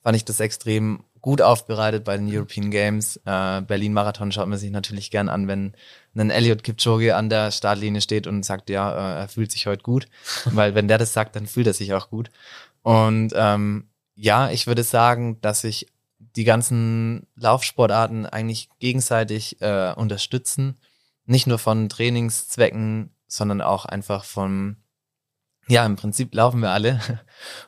[0.02, 3.16] fand ich das extrem gut aufbereitet bei den European Games.
[3.24, 5.72] Äh, Berlin Marathon schaut man sich natürlich gern an, wenn
[6.14, 9.82] ein Elliot Kipchoge an der Startlinie steht und sagt, ja, äh, er fühlt sich heute
[9.82, 10.06] gut,
[10.44, 12.30] weil wenn der das sagt, dann fühlt er sich auch gut.
[12.82, 15.86] Und ähm, ja, ich würde sagen, dass sich
[16.36, 20.76] die ganzen Laufsportarten eigentlich gegenseitig äh, unterstützen.
[21.24, 24.76] Nicht nur von Trainingszwecken, sondern auch einfach von,
[25.68, 27.00] ja, im Prinzip laufen wir alle.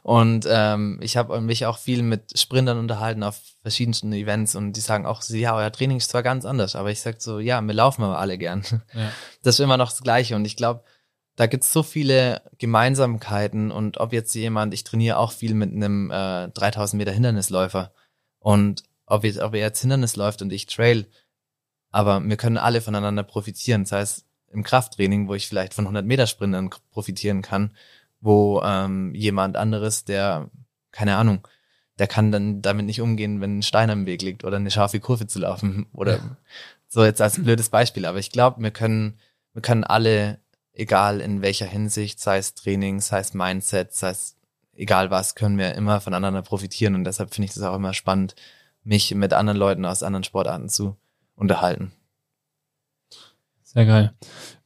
[0.02, 4.80] Und ähm, ich habe mich auch viel mit Sprintern unterhalten auf verschiedensten Events und die
[4.80, 7.74] sagen auch, ja, euer Training ist zwar ganz anders, aber ich sag so, ja, wir
[7.74, 8.64] laufen aber alle gern.
[8.94, 9.11] ja.
[9.42, 10.35] Das ist immer noch das Gleiche.
[10.37, 10.82] Und ich glaube,
[11.37, 13.70] da gibt's so viele Gemeinsamkeiten.
[13.70, 17.92] Und ob jetzt jemand, ich trainiere auch viel mit einem äh, 3000 Meter Hindernisläufer.
[18.38, 21.06] Und ob, jetzt, ob er jetzt Hindernis läuft und ich Trail,
[21.90, 23.85] aber wir können alle voneinander profitieren.
[23.85, 27.72] Das heißt, im Krafttraining, wo ich vielleicht von 100 Meter Sprintern profitieren kann,
[28.20, 30.50] wo ähm, jemand anderes, der,
[30.92, 31.46] keine Ahnung,
[31.98, 35.00] der kann dann damit nicht umgehen, wenn ein Stein am Weg liegt oder eine scharfe
[35.00, 36.38] Kurve zu laufen oder
[36.88, 38.06] so jetzt als blödes Beispiel.
[38.06, 39.18] Aber ich glaube, wir können,
[39.52, 40.40] wir können alle,
[40.72, 44.37] egal in welcher Hinsicht, sei es Training, sei es Mindset, sei es
[44.74, 46.94] egal was, können wir immer voneinander profitieren.
[46.94, 48.35] Und deshalb finde ich das auch immer spannend,
[48.85, 50.96] mich mit anderen Leuten aus anderen Sportarten zu
[51.35, 51.92] unterhalten.
[53.76, 54.14] Sehr geil.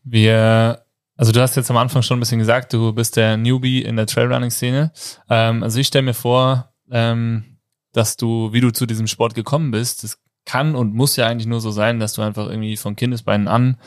[0.04, 0.84] Wir,
[1.16, 3.96] also du hast jetzt am Anfang schon ein bisschen gesagt, du bist der Newbie in
[3.96, 4.92] der Trailrunning-Szene.
[5.28, 7.58] Ähm, also ich stelle mir vor, ähm,
[7.92, 11.48] dass du, wie du zu diesem Sport gekommen bist, das kann und muss ja eigentlich
[11.48, 13.78] nur so sein, dass du einfach irgendwie von Kindesbeinen an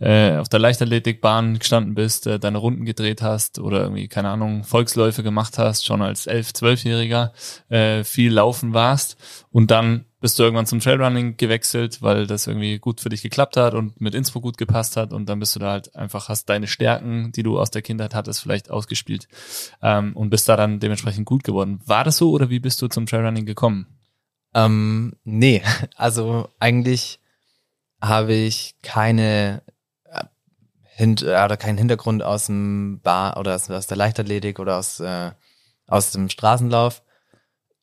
[0.00, 4.64] äh, auf der Leichtathletikbahn gestanden bist, äh, deine Runden gedreht hast oder irgendwie, keine Ahnung,
[4.64, 7.32] Volksläufe gemacht hast, schon als elf, zwölfjähriger
[7.70, 9.16] äh, viel laufen warst
[9.50, 13.56] und dann bist du irgendwann zum Trailrunning gewechselt, weil das irgendwie gut für dich geklappt
[13.56, 16.48] hat und mit Innsbruck gut gepasst hat und dann bist du da halt einfach, hast
[16.48, 19.28] deine Stärken, die du aus der Kindheit hattest, vielleicht ausgespielt
[19.82, 21.80] ähm, und bist da dann dementsprechend gut geworden.
[21.86, 23.86] War das so oder wie bist du zum Trailrunning gekommen?
[24.54, 25.62] Ähm, nee,
[25.96, 27.20] also eigentlich
[28.00, 29.62] habe ich keine
[30.04, 30.24] äh,
[30.82, 35.32] Hint äh, oder keinen Hintergrund aus dem Bar oder aus, der Leichtathletik oder aus äh,
[35.88, 37.02] aus dem Straßenlauf.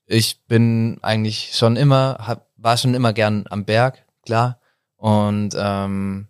[0.08, 4.60] Ich bin eigentlich schon immer, hab, war schon immer gern am Berg, klar.
[4.98, 6.28] Und ähm,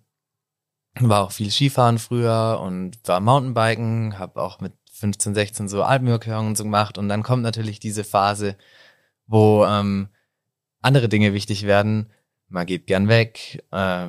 [0.99, 6.49] war auch viel Skifahren früher und war Mountainbiken, habe auch mit 15, 16 so Alpenüberquerungen
[6.49, 6.97] und so gemacht.
[6.97, 8.57] Und dann kommt natürlich diese Phase,
[9.27, 10.09] wo ähm,
[10.81, 12.11] andere Dinge wichtig werden.
[12.47, 13.63] Man geht gern weg.
[13.71, 14.07] Äh,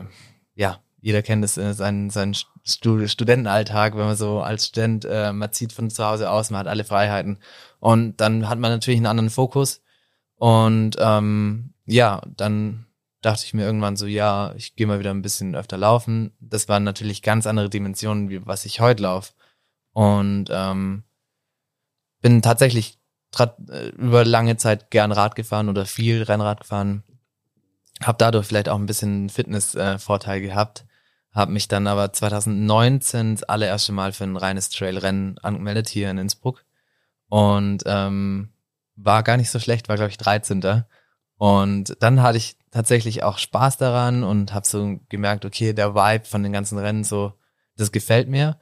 [0.55, 5.33] ja, jeder kennt es, äh, seinen, seinen Stu Studentenalltag, wenn man so als Student, äh,
[5.33, 7.39] man zieht von zu Hause aus, man hat alle Freiheiten.
[7.81, 9.83] Und dann hat man natürlich einen anderen Fokus.
[10.37, 12.87] Und ähm, ja, dann
[13.23, 16.33] dachte ich mir irgendwann so, ja, ich gehe mal wieder ein bisschen öfter laufen.
[16.41, 19.33] Das waren natürlich ganz andere Dimensionen, wie was ich heute laufe.
[19.93, 21.05] Und ähm,
[22.21, 22.99] bin tatsächlich
[23.39, 27.03] äh, über lange Zeit gern Rad gefahren oder viel Rennrad gefahren.
[28.03, 30.85] Hab dadurch vielleicht auch ein bisschen Fitness-Vorteil äh, gehabt.
[31.33, 36.19] Hab mich dann aber 2019 das allererste Mal für ein reines Trailrennen angemeldet hier in
[36.19, 36.66] Innsbruck.
[37.29, 38.51] Und ähm,
[38.97, 40.85] war gar nicht so schlecht, war glaube ich 13.
[41.39, 46.25] Und dann hatte ich tatsächlich auch Spaß daran und habe so gemerkt, okay, der Vibe
[46.25, 47.35] von den ganzen Rennen so,
[47.77, 48.59] das gefällt mir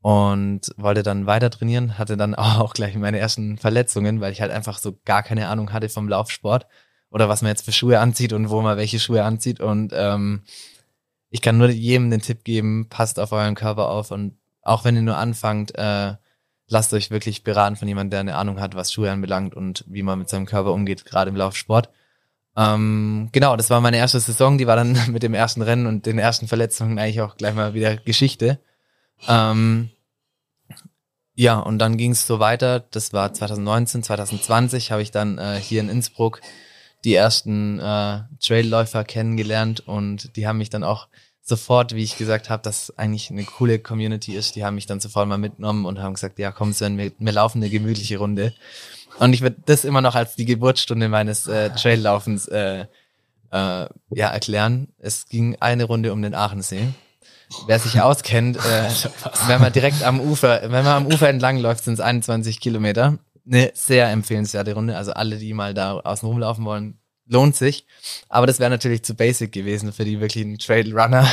[0.00, 4.52] und wollte dann weiter trainieren, hatte dann auch gleich meine ersten Verletzungen, weil ich halt
[4.52, 6.66] einfach so gar keine Ahnung hatte vom Laufsport
[7.10, 10.44] oder was man jetzt für Schuhe anzieht und wo man welche Schuhe anzieht und ähm,
[11.28, 14.96] ich kann nur jedem den Tipp geben, passt auf euren Körper auf und auch wenn
[14.96, 16.14] ihr nur anfangt, äh,
[16.68, 20.02] lasst euch wirklich beraten von jemandem, der eine Ahnung hat, was Schuhe anbelangt und wie
[20.02, 21.90] man mit seinem Körper umgeht, gerade im Laufsport.
[22.56, 26.06] Ähm, genau, das war meine erste Saison, die war dann mit dem ersten Rennen und
[26.06, 28.60] den ersten Verletzungen eigentlich auch gleich mal wieder Geschichte.
[29.28, 29.90] Ähm,
[31.34, 32.80] ja, und dann ging es so weiter.
[32.80, 36.40] Das war 2019, 2020 habe ich dann äh, hier in Innsbruck
[37.04, 41.08] die ersten äh, Trailläufer kennengelernt und die haben mich dann auch
[41.46, 44.98] sofort, wie ich gesagt habe, dass eigentlich eine coole Community ist, die haben mich dann
[44.98, 48.52] sofort mal mitgenommen und haben gesagt, ja komm Sven, wir, wir laufen eine gemütliche Runde.
[49.20, 52.86] Und ich würde das immer noch als die Geburtsstunde meines äh, Traillaufens äh, äh,
[53.52, 54.88] ja, erklären.
[54.98, 56.88] Es ging eine Runde um den Aachensee.
[57.66, 58.88] Wer sich auskennt, äh,
[59.46, 63.18] wenn man direkt am Ufer, wenn man am Ufer entlang läuft, sind es 21 Kilometer.
[63.46, 64.96] Eine sehr empfehlenswerte Runde.
[64.96, 67.86] Also alle, die mal da außen rumlaufen wollen, lohnt sich.
[68.28, 71.26] Aber das wäre natürlich zu basic gewesen für die wirklichen Trailrunner.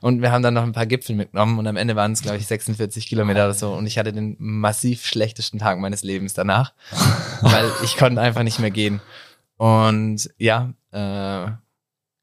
[0.00, 2.38] Und wir haben dann noch ein paar Gipfel mitgenommen und am Ende waren es, glaube
[2.38, 3.72] ich, 46 Kilometer oder so.
[3.72, 6.72] Und ich hatte den massiv schlechtesten Tag meines Lebens danach,
[7.40, 9.00] weil ich konnte einfach nicht mehr gehen.
[9.56, 11.50] Und ja, äh,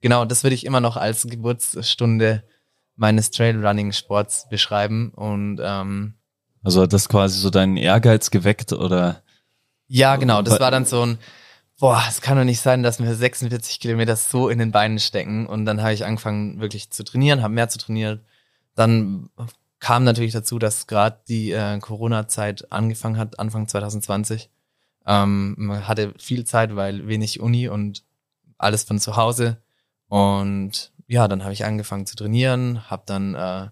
[0.01, 2.43] genau, das würde ich immer noch als Geburtsstunde
[2.95, 5.11] meines Trailrunning-Sports beschreiben.
[5.15, 6.15] Und ähm,
[6.63, 9.23] Also hat das quasi so deinen Ehrgeiz geweckt oder?
[9.91, 11.17] ja, genau, das war dann so ein,
[11.79, 15.47] boah, es kann doch nicht sein, dass mir 46 Kilometer so in den Beinen stecken.
[15.47, 18.21] Und dann habe ich angefangen, wirklich zu trainieren, habe mehr zu trainieren.
[18.75, 19.29] Dann
[19.79, 24.49] kam natürlich dazu, dass gerade die äh, Corona-Zeit angefangen hat, Anfang 2020.
[25.05, 28.03] Ähm, man hatte viel Zeit, weil wenig Uni und
[28.57, 29.57] alles von zu Hause.
[30.09, 33.69] Und ja, dann habe ich angefangen zu trainieren, habe dann äh,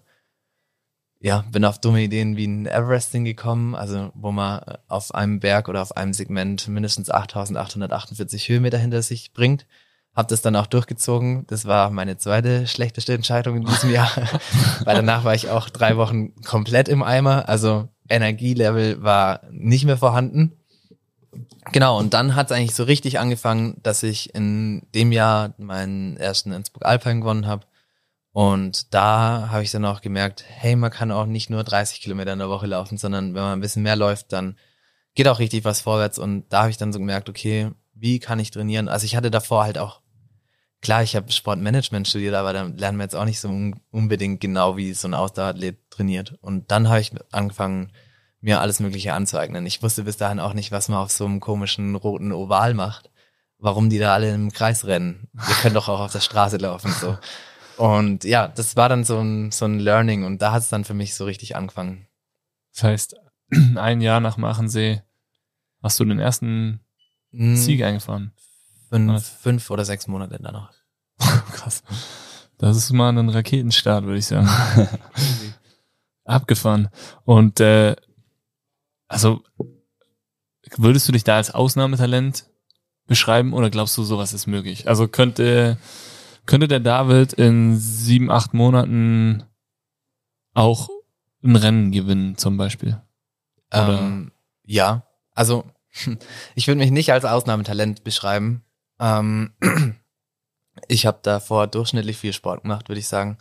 [1.20, 5.40] ja, bin auf dumme Ideen wie ein Everesting gekommen, also wo man äh, auf einem
[5.40, 9.66] Berg oder auf einem Segment mindestens 8848 Höhenmeter hinter sich bringt.
[10.14, 11.46] Hab das dann auch durchgezogen.
[11.46, 14.10] Das war meine zweite schlechteste Entscheidung in diesem Jahr,
[14.84, 17.48] weil danach war ich auch drei Wochen komplett im Eimer.
[17.48, 20.52] Also Energielevel war nicht mehr vorhanden.
[21.72, 26.16] Genau, und dann hat es eigentlich so richtig angefangen, dass ich in dem Jahr meinen
[26.16, 27.66] ersten Innsbruck Alpine gewonnen habe.
[28.38, 32.34] Und da habe ich dann auch gemerkt, hey, man kann auch nicht nur 30 Kilometer
[32.34, 34.56] in der Woche laufen, sondern wenn man ein bisschen mehr läuft, dann
[35.16, 36.20] geht auch richtig was vorwärts.
[36.20, 38.88] Und da habe ich dann so gemerkt, okay, wie kann ich trainieren?
[38.88, 40.02] Also ich hatte davor halt auch,
[40.82, 44.40] klar, ich habe Sportmanagement studiert, aber da lernen wir jetzt auch nicht so un unbedingt
[44.40, 46.38] genau, wie so ein Ausdauerathlet trainiert.
[46.40, 47.90] Und dann habe ich angefangen,
[48.40, 49.66] mir alles Mögliche anzueignen.
[49.66, 53.10] Ich wusste bis dahin auch nicht, was man auf so einem komischen roten Oval macht,
[53.58, 55.26] warum die da alle im Kreis rennen.
[55.32, 57.18] Wir können doch auch auf der Straße laufen, so.
[57.78, 60.84] Und ja, das war dann so ein, so ein Learning und da hat es dann
[60.84, 62.06] für mich so richtig angefangen.
[62.74, 63.16] Das heißt,
[63.76, 65.02] ein Jahr nach Machensee
[65.82, 66.80] hast du den ersten
[67.32, 68.32] Hm, Sieg eingefahren.
[68.88, 70.72] Fünf, fünf oder sechs Monate danach.
[71.18, 71.82] Krass.
[72.56, 74.48] Das ist mal ein Raketenstart, würde ich sagen.
[76.24, 76.88] Abgefahren.
[77.24, 77.96] Und äh,
[79.08, 79.42] also
[80.76, 82.46] würdest du dich da als Ausnahmetalent
[83.06, 84.88] beschreiben oder glaubst du, sowas ist möglich?
[84.88, 85.78] Also könnte
[86.48, 89.44] könnte der David in sieben, acht Monaten
[90.54, 90.88] auch
[91.44, 93.00] ein Rennen gewinnen, zum Beispiel?
[93.70, 94.32] Ähm,
[94.64, 95.66] ja, also
[96.54, 98.64] ich würde mich nicht als Ausnahmetalent beschreiben.
[98.98, 99.52] Ähm,
[100.88, 103.36] ich habe davor durchschnittlich viel Sport gemacht, würde ich sagen.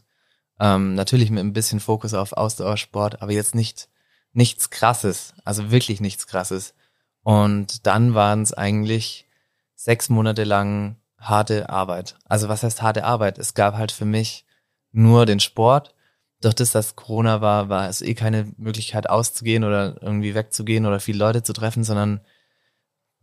[0.59, 3.87] Ähm, natürlich mit ein bisschen Fokus auf Ausdauersport, aber jetzt nicht
[4.33, 6.75] nichts Krasses, also wirklich nichts Krasses.
[7.23, 9.27] Und dann waren es eigentlich
[9.75, 12.15] sechs Monate lang harte Arbeit.
[12.25, 13.37] Also was heißt harte Arbeit?
[13.37, 14.45] Es gab halt für mich
[14.91, 15.93] nur den Sport.
[16.41, 20.99] Durch das, dass Corona war, war es eh keine Möglichkeit auszugehen oder irgendwie wegzugehen oder
[20.99, 22.21] viele Leute zu treffen, sondern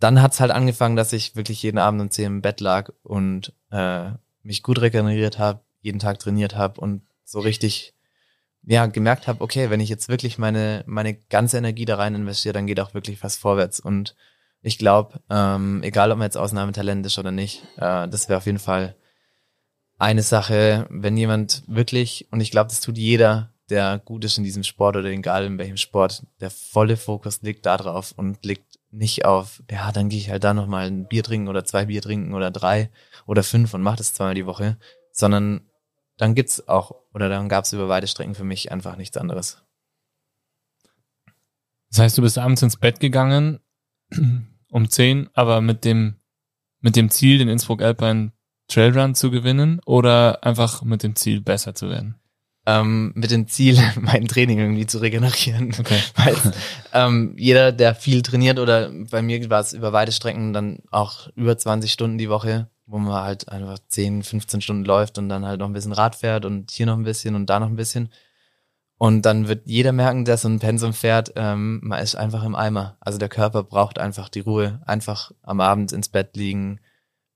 [0.00, 3.52] dann hat's halt angefangen, dass ich wirklich jeden Abend um 10 im Bett lag und
[3.70, 4.10] äh,
[4.42, 7.94] mich gut regeneriert habe, jeden Tag trainiert habe und so richtig
[8.66, 12.54] ja gemerkt habe, okay, wenn ich jetzt wirklich meine meine ganze Energie da rein investiere,
[12.54, 14.14] dann geht auch wirklich was vorwärts und
[14.64, 18.46] ich glaube, ähm, egal ob man jetzt Ausnahmetalent ist oder nicht, äh, das wäre auf
[18.46, 18.96] jeden Fall
[19.98, 24.44] eine Sache, wenn jemand wirklich, und ich glaube, das tut jeder, der gut ist in
[24.44, 28.78] diesem Sport oder egal in welchem Sport, der volle Fokus liegt da drauf und liegt
[28.90, 32.00] nicht auf, ja, dann gehe ich halt da nochmal ein Bier trinken oder zwei Bier
[32.00, 32.90] trinken oder drei
[33.26, 34.78] oder fünf und mache das zweimal die Woche,
[35.12, 35.60] sondern
[36.16, 39.62] dann gibt's auch, oder dann gab's über weite Strecken für mich einfach nichts anderes.
[41.90, 43.60] Das heißt, du bist abends ins Bett gegangen
[44.74, 46.16] um 10, aber mit dem,
[46.80, 48.32] mit dem Ziel, den Innsbruck Alpine
[48.66, 52.16] Trailrun zu gewinnen oder einfach mit dem Ziel, besser zu werden?
[52.66, 55.72] Ähm, mit dem Ziel, mein Training irgendwie zu regenerieren.
[55.78, 56.00] Okay.
[56.16, 56.34] Weil
[56.92, 61.28] ähm, jeder, der viel trainiert oder bei mir war es über weite Strecken dann auch
[61.36, 65.46] über 20 Stunden die Woche, wo man halt einfach 10, 15 Stunden läuft und dann
[65.46, 67.76] halt noch ein bisschen Rad fährt und hier noch ein bisschen und da noch ein
[67.76, 68.08] bisschen.
[69.04, 72.54] Und dann wird jeder merken, der so ein Pensum fährt, ähm, man ist einfach im
[72.54, 72.96] Eimer.
[73.00, 74.80] Also der Körper braucht einfach die Ruhe.
[74.86, 76.80] Einfach am Abend ins Bett liegen,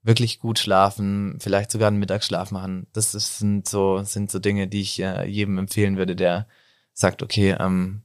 [0.02, 2.86] wirklich gut schlafen, vielleicht sogar einen Mittagsschlaf machen.
[2.94, 6.46] Das ist, sind so sind so Dinge, die ich äh, jedem empfehlen würde, der
[6.94, 8.00] sagt, okay, ähm,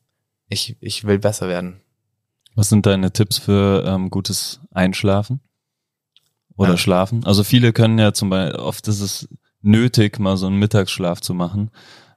[0.50, 1.80] ich, ich will besser werden.
[2.56, 5.40] Was sind deine Tipps für ähm, gutes Einschlafen?
[6.56, 6.78] oder Ja.
[6.78, 7.26] schlafen.
[7.26, 9.28] Also viele können ja zum Beispiel, oft ist es
[9.62, 11.72] nötig, mal so einen Mittagsschlaf zu machen.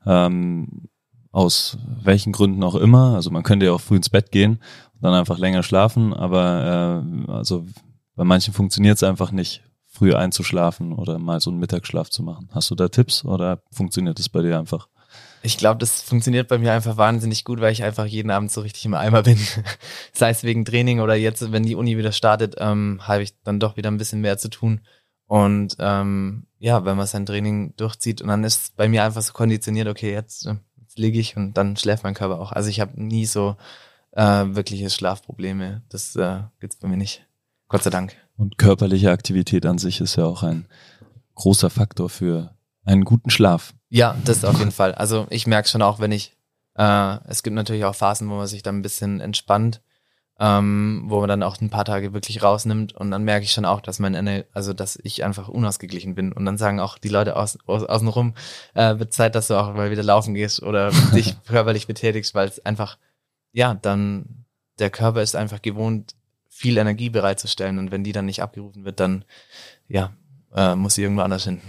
[0.05, 0.88] Ähm,
[1.37, 3.14] aus welchen Gründen auch immer.
[3.14, 4.53] Also man könnte ja auch früh ins Bett gehen
[4.95, 7.66] und dann einfach länger schlafen, aber äh, also
[8.14, 12.49] bei manchen funktioniert es einfach nicht, früh einzuschlafen oder mal so einen Mittagsschlaf zu machen.
[12.53, 14.89] Hast du da Tipps oder funktioniert es bei dir einfach?
[15.43, 18.62] Ich glaube, das funktioniert bei mir einfach wahnsinnig gut, weil ich einfach jeden Abend so
[18.62, 19.39] richtig im Eimer bin.
[20.12, 23.61] Sei es wegen Training oder jetzt, wenn die Uni wieder startet, ähm, habe ich dann
[23.61, 24.80] doch wieder ein bisschen mehr zu tun.
[25.26, 29.22] Und ähm, ja, wenn man sein Training durchzieht und dann ist es bei mir einfach
[29.22, 30.66] so konditioniert, okay, jetzt, äh, jetzt
[30.99, 32.53] liege ich und dann schläft mein Körper auch.
[32.53, 33.57] Also ich habe nie so
[34.12, 35.82] äh, wirkliche Schlafprobleme.
[35.88, 37.26] Das äh, gibt's bei mir nicht.
[37.68, 38.16] Gott sei Dank.
[38.36, 40.66] Und körperliche Aktivität an sich ist ja auch ein
[41.34, 43.74] großer Faktor für einen guten Schlaf.
[43.88, 44.94] Ja, das auf jeden Fall.
[44.94, 46.36] Also ich merke schon auch, wenn ich,
[46.74, 49.80] äh, es gibt natürlich auch Phasen, wo man sich dann ein bisschen entspannt,
[50.39, 52.95] ähm, wo man dann auch ein paar Tage wirklich rausnimmt.
[52.95, 56.32] Und dann merke ich schon auch, dass mein Ener also dass ich einfach unausgeglichen bin.
[56.32, 58.34] Und dann sagen auch die Leute aus, aus, außenrum,
[58.74, 62.49] äh, wird Zeit, dass du auch mal wieder laufen gehst oder dich körperlich betätigst, weil
[62.49, 62.99] es einfach,
[63.53, 64.45] ja, dann
[64.78, 66.14] der Körper ist einfach gewohnt,
[66.49, 67.78] viel Energie bereitzustellen.
[67.78, 69.24] Und wenn die dann nicht abgerufen wird, dann
[69.89, 70.12] ja,
[70.55, 71.62] äh, muss sie irgendwo anders hin.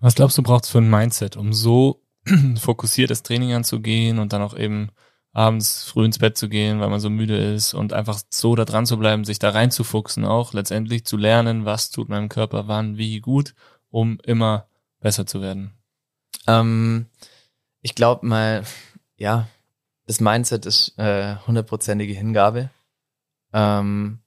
[0.00, 2.02] Was glaubst du, braucht es für ein Mindset, um so
[2.58, 4.90] fokussiertes Training anzugehen und dann auch eben
[5.32, 8.64] abends früh ins Bett zu gehen, weil man so müde ist und einfach so da
[8.64, 12.96] dran zu bleiben, sich da reinzufuchsen auch, letztendlich zu lernen, was tut meinem Körper wann,
[12.96, 13.54] wie gut,
[13.90, 14.66] um immer
[15.00, 15.72] besser zu werden.
[16.46, 17.06] Ähm,
[17.80, 18.64] ich glaube mal,
[19.16, 19.48] ja,
[20.06, 22.70] das Mindset ist äh, hundertprozentige Hingabe.
[23.52, 24.18] Ähm,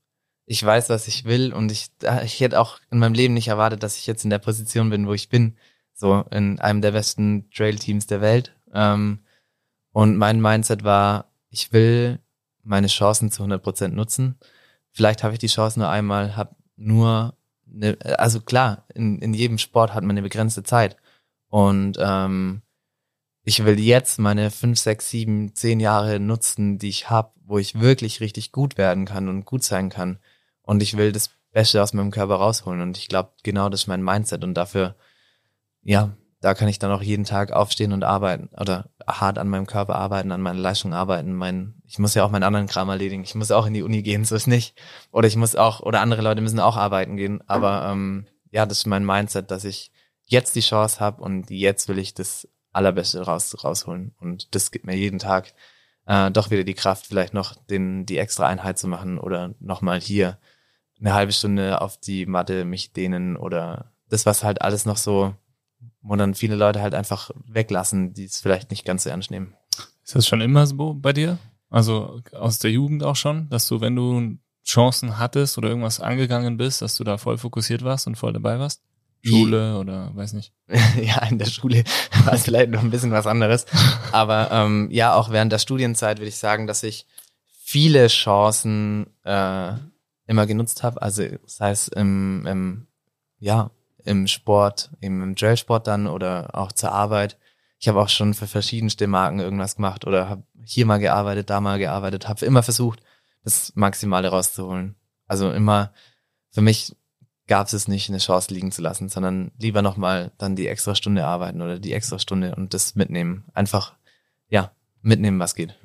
[0.46, 1.88] ich weiß, was ich will und ich,
[2.24, 5.08] ich hätte auch in meinem Leben nicht erwartet, dass ich jetzt in der Position bin,
[5.08, 5.58] wo ich bin,
[5.94, 8.54] so in einem der besten Trail-Teams der Welt.
[8.74, 9.20] Ähm,
[9.94, 12.20] und mein Mindset war, ich will
[12.64, 14.38] meine Chancen zu 100% nutzen.
[14.92, 17.38] Vielleicht habe ich die Chance nur einmal, habe nur,
[17.72, 20.98] eine, also klar, in, in jedem Sport hat man eine begrenzte Zeit.
[21.48, 22.64] Und ähm,
[23.44, 27.80] ich will jetzt meine fünf, sechs, sieben, zehn Jahre nutzen, die ich habe, wo ich
[27.80, 30.18] wirklich richtig gut werden kann und gut sein kann.
[30.64, 32.82] Und ich will das Beste aus meinem Körper rausholen.
[32.82, 34.44] Und ich glaube, genau das ist mein Mindset.
[34.44, 34.96] Und dafür,
[35.84, 39.66] ja, da kann ich dann auch jeden Tag aufstehen und arbeiten oder hart an meinem
[39.66, 41.34] Körper arbeiten, an meiner Leistung arbeiten.
[41.34, 43.24] Mein, ich muss ja auch meinen anderen Kram erledigen.
[43.24, 44.78] Ich muss auch in die Uni gehen, so ist nicht.
[45.14, 47.42] Oder ich muss auch, oder andere Leute müssen auch arbeiten gehen.
[47.48, 49.94] Aber ähm, ja, das ist mein Mindset, dass ich
[50.26, 54.14] jetzt die Chance habe und jetzt will ich das Allerbeste raus, rausholen.
[54.20, 55.54] Und das gibt mir jeden Tag
[56.08, 60.02] äh, doch wieder die Kraft, vielleicht noch den, die extra Einheit zu machen oder nochmal
[60.02, 60.38] hier
[61.00, 65.36] eine halbe Stunde auf die Matte mich dehnen oder das, was halt alles noch so,
[66.02, 69.56] wo dann viele Leute halt einfach weglassen, die es vielleicht nicht ganz so ernst nehmen.
[70.04, 71.38] Ist das schon immer so bei dir?
[71.70, 76.58] Also aus der Jugend auch schon, dass du, wenn du Chancen hattest oder irgendwas angegangen
[76.58, 78.82] bist, dass du da voll fokussiert warst und voll dabei warst?
[79.26, 80.54] Schule oder weiß nicht.
[81.02, 81.84] ja, in der Schule
[82.26, 83.66] war es vielleicht noch ein bisschen was anderes.
[84.12, 87.08] Aber ähm, ja, auch während der Studienzeit würde ich sagen, dass ich
[87.48, 89.74] viele Chancen äh,
[90.28, 91.02] immer genutzt habe.
[91.02, 92.88] Also sei es im, im
[93.40, 93.72] ja
[94.06, 97.38] im Sport, eben im Trailsport dann oder auch zur Arbeit.
[97.80, 101.60] Ich habe auch schon für verschiedenste Marken irgendwas gemacht oder habe hier mal gearbeitet, da
[101.60, 103.02] mal gearbeitet, habe immer versucht,
[103.44, 104.96] das Maximale rauszuholen.
[105.28, 105.92] Also immer
[106.52, 106.96] für mich
[107.48, 111.26] gab es nicht, eine Chance liegen zu lassen, sondern lieber nochmal dann die extra Stunde
[111.26, 113.46] arbeiten oder die extra Stunde und das mitnehmen.
[113.54, 113.94] Einfach,
[114.48, 115.78] ja, mitnehmen, was geht.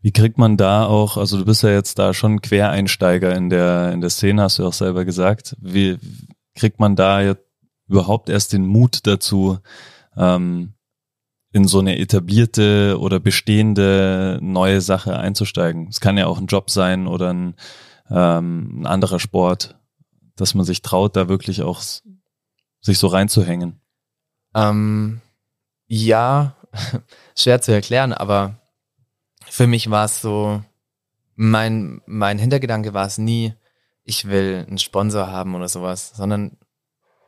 [0.00, 3.90] Wie kriegt man da auch, also du bist ja jetzt da schon Quereinsteiger in der,
[3.92, 5.56] in der Szene, hast du auch selber gesagt.
[5.60, 5.98] Wie
[6.54, 7.36] kriegt man da
[7.88, 9.58] überhaupt erst den Mut dazu,
[10.16, 10.74] ähm,
[11.52, 15.88] in so eine etablierte oder bestehende neue Sache einzusteigen?
[15.88, 17.54] Es kann ja auch ein Job sein oder ein,
[18.10, 19.78] ähm, ein anderer Sport,
[20.36, 21.80] dass man sich traut, da wirklich auch
[22.80, 23.80] sich so reinzuhängen.
[24.54, 25.20] Ähm,
[25.86, 26.56] ja,
[27.36, 28.60] schwer zu erklären, aber
[29.48, 30.62] für mich war es so,
[31.36, 33.54] mein, mein Hintergedanke war es nie,
[34.04, 36.56] ich will einen Sponsor haben oder sowas, sondern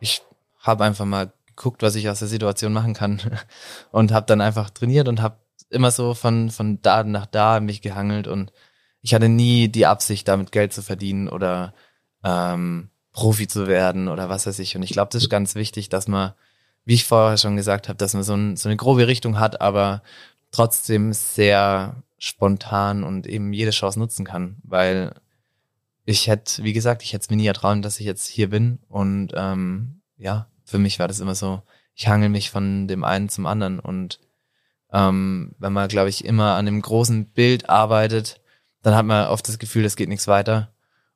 [0.00, 0.22] ich
[0.60, 3.20] habe einfach mal geguckt, was ich aus der Situation machen kann
[3.90, 5.38] und habe dann einfach trainiert und habe
[5.70, 8.52] immer so von, von da nach da mich gehangelt und
[9.02, 11.74] ich hatte nie die Absicht, damit Geld zu verdienen oder
[12.24, 14.76] ähm, Profi zu werden oder was weiß ich.
[14.76, 16.32] Und ich glaube, das ist ganz wichtig, dass man,
[16.84, 19.60] wie ich vorher schon gesagt habe, dass man so, ein, so eine grobe Richtung hat,
[19.60, 20.02] aber
[20.50, 25.14] trotzdem sehr spontan und eben jede Chance nutzen kann, weil
[26.06, 28.78] ich hätte, wie gesagt, ich hätte es mir nie ertrauen, dass ich jetzt hier bin.
[28.88, 31.62] Und ähm, ja, für mich war das immer so,
[31.94, 33.80] ich hangel mich von dem einen zum anderen.
[33.80, 34.20] Und
[34.92, 38.40] ähm, wenn man, glaube ich, immer an dem großen Bild arbeitet,
[38.82, 40.72] dann hat man oft das Gefühl, es geht nichts weiter.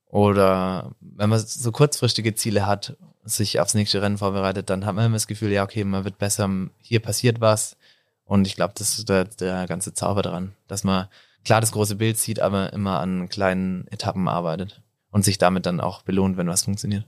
[0.06, 5.06] Oder wenn man so kurzfristige Ziele hat, sich aufs nächste Rennen vorbereitet, dann hat man
[5.06, 6.50] immer das Gefühl, ja, okay, man wird besser,
[6.82, 7.76] hier passiert was.
[8.24, 11.06] Und ich glaube, das ist der, der ganze Zauber daran, dass man
[11.44, 15.80] klar das große Bild sieht, aber immer an kleinen Etappen arbeitet und sich damit dann
[15.80, 17.06] auch belohnt, wenn was funktioniert.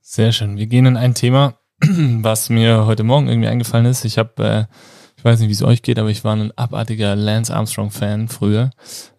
[0.00, 0.56] Sehr schön.
[0.56, 4.04] Wir gehen in ein Thema, was mir heute Morgen irgendwie eingefallen ist.
[4.04, 4.64] Ich habe, äh,
[5.16, 8.70] ich weiß nicht, wie es euch geht, aber ich war ein abartiger Lance Armstrong-Fan früher.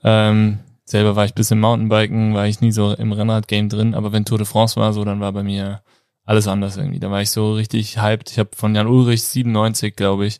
[0.03, 4.11] Ähm, selber war ich bis im Mountainbiken, war ich nie so im Rennrad-Game drin, aber
[4.11, 5.81] wenn Tour de France war, so dann war bei mir
[6.23, 6.99] alles anders irgendwie.
[6.99, 8.31] Da war ich so richtig hyped.
[8.31, 10.39] Ich habe von Jan Ulrich 97, glaube ich,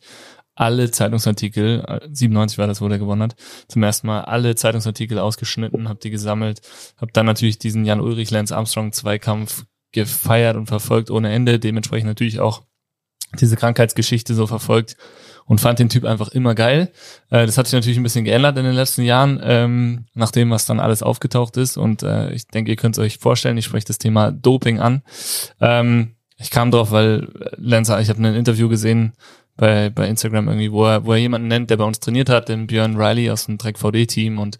[0.56, 3.36] alle Zeitungsartikel, 97 war das, wo der gewonnen hat,
[3.68, 6.62] zum ersten Mal alle Zeitungsartikel ausgeschnitten, habe die gesammelt,
[6.96, 12.08] habe dann natürlich diesen Jan Ulrich Lance Armstrong Zweikampf gefeiert und verfolgt ohne Ende, dementsprechend
[12.08, 12.62] natürlich auch
[13.38, 14.96] diese Krankheitsgeschichte so verfolgt
[15.44, 16.90] und fand den Typ einfach immer geil.
[17.30, 20.64] Äh, das hat sich natürlich ein bisschen geändert in den letzten Jahren, ähm, nachdem was
[20.64, 21.76] dann alles aufgetaucht ist.
[21.76, 25.02] Und äh, ich denke, ihr könnt es euch vorstellen, ich spreche das Thema Doping an.
[25.60, 29.14] Ähm, ich kam drauf, weil Lenzer, ich habe ein Interview gesehen
[29.56, 32.48] bei, bei Instagram irgendwie, wo er, wo er jemanden nennt, der bei uns trainiert hat,
[32.48, 34.58] den Björn Riley aus dem Track VD-Team und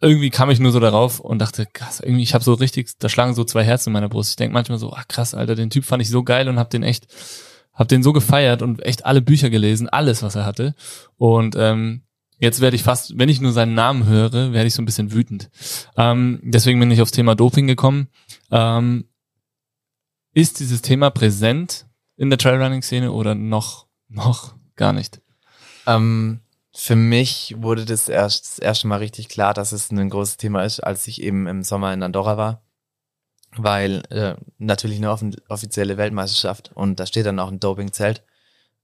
[0.00, 3.08] irgendwie kam ich nur so darauf und dachte, krass, irgendwie, ich habe so richtig, da
[3.08, 4.30] schlagen so zwei Herzen in meiner Brust.
[4.30, 6.68] Ich denke manchmal so, ach krass, Alter, den Typ fand ich so geil und hab
[6.68, 7.06] den echt
[7.76, 10.74] habe den so gefeiert und echt alle Bücher gelesen, alles, was er hatte.
[11.18, 12.02] Und ähm,
[12.38, 15.12] jetzt werde ich fast, wenn ich nur seinen Namen höre, werde ich so ein bisschen
[15.12, 15.50] wütend.
[15.96, 18.08] Ähm, deswegen bin ich aufs Thema Doping gekommen.
[18.50, 19.04] Ähm,
[20.32, 21.86] ist dieses Thema präsent
[22.16, 25.20] in der Trailrunning-Szene oder noch, noch gar nicht?
[25.86, 26.40] Ähm,
[26.74, 30.64] für mich wurde das erst das erste Mal richtig klar, dass es ein großes Thema
[30.64, 32.66] ist, als ich eben im Sommer in Andorra war
[33.58, 35.10] weil äh, natürlich eine
[35.48, 38.24] offizielle Weltmeisterschaft und da steht dann auch ein Dopingzelt.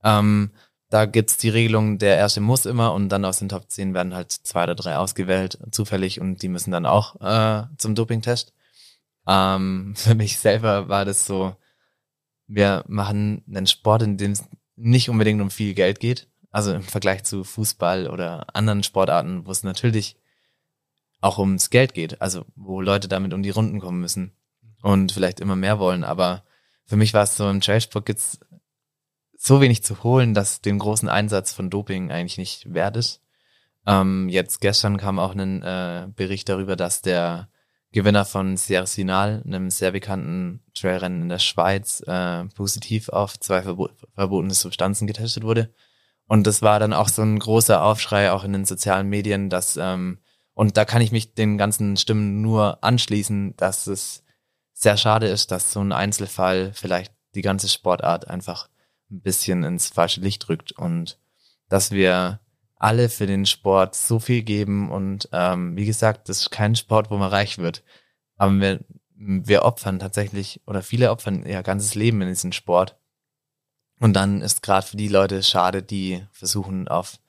[0.02, 0.52] Ähm,
[0.88, 4.14] da gibt's die Regelung, der erste muss immer und dann aus den Top 10 werden
[4.14, 8.52] halt zwei oder drei ausgewählt, zufällig und die müssen dann auch äh, zum Dopingtest.
[9.26, 11.56] Ähm, für mich selber war das so,
[12.46, 14.34] wir machen einen Sport, in dem
[14.82, 16.28] nicht unbedingt um viel Geld geht.
[16.50, 20.16] Also im Vergleich zu Fußball oder anderen Sportarten, wo es natürlich
[21.20, 24.32] auch ums Geld geht, also wo Leute damit um die Runden kommen müssen
[24.82, 26.04] und vielleicht immer mehr wollen.
[26.04, 26.44] Aber
[26.84, 28.40] für mich war es so, im Trailsport gibt's
[29.38, 33.22] so wenig zu holen, dass den großen Einsatz von Doping eigentlich nicht wert ist.
[33.86, 37.48] Ähm, jetzt gestern kam auch ein äh, Bericht darüber, dass der
[37.92, 43.62] Gewinner von Sierra Sinal, einem sehr bekannten Trailrennen in der Schweiz, äh, positiv auf zwei
[43.62, 45.74] verbo verbotene Substanzen getestet wurde.
[46.26, 49.76] Und das war dann auch so ein großer Aufschrei auch in den sozialen Medien, dass
[49.76, 50.18] ähm,
[50.54, 54.22] und da kann ich mich den ganzen Stimmen nur anschließen, dass es
[54.72, 58.68] sehr schade ist, dass so ein Einzelfall vielleicht die ganze Sportart einfach
[59.10, 61.18] ein bisschen ins falsche Licht rückt und
[61.68, 62.40] dass wir
[62.82, 67.10] alle für den Sport so viel geben und ähm, wie gesagt, das ist kein Sport,
[67.10, 67.82] wo man reich wird.
[68.36, 68.80] Aber wir,
[69.14, 72.96] wir opfern tatsächlich oder viele opfern ihr ganzes Leben in diesen Sport.
[74.00, 77.20] Und dann ist gerade für die Leute schade, die versuchen auf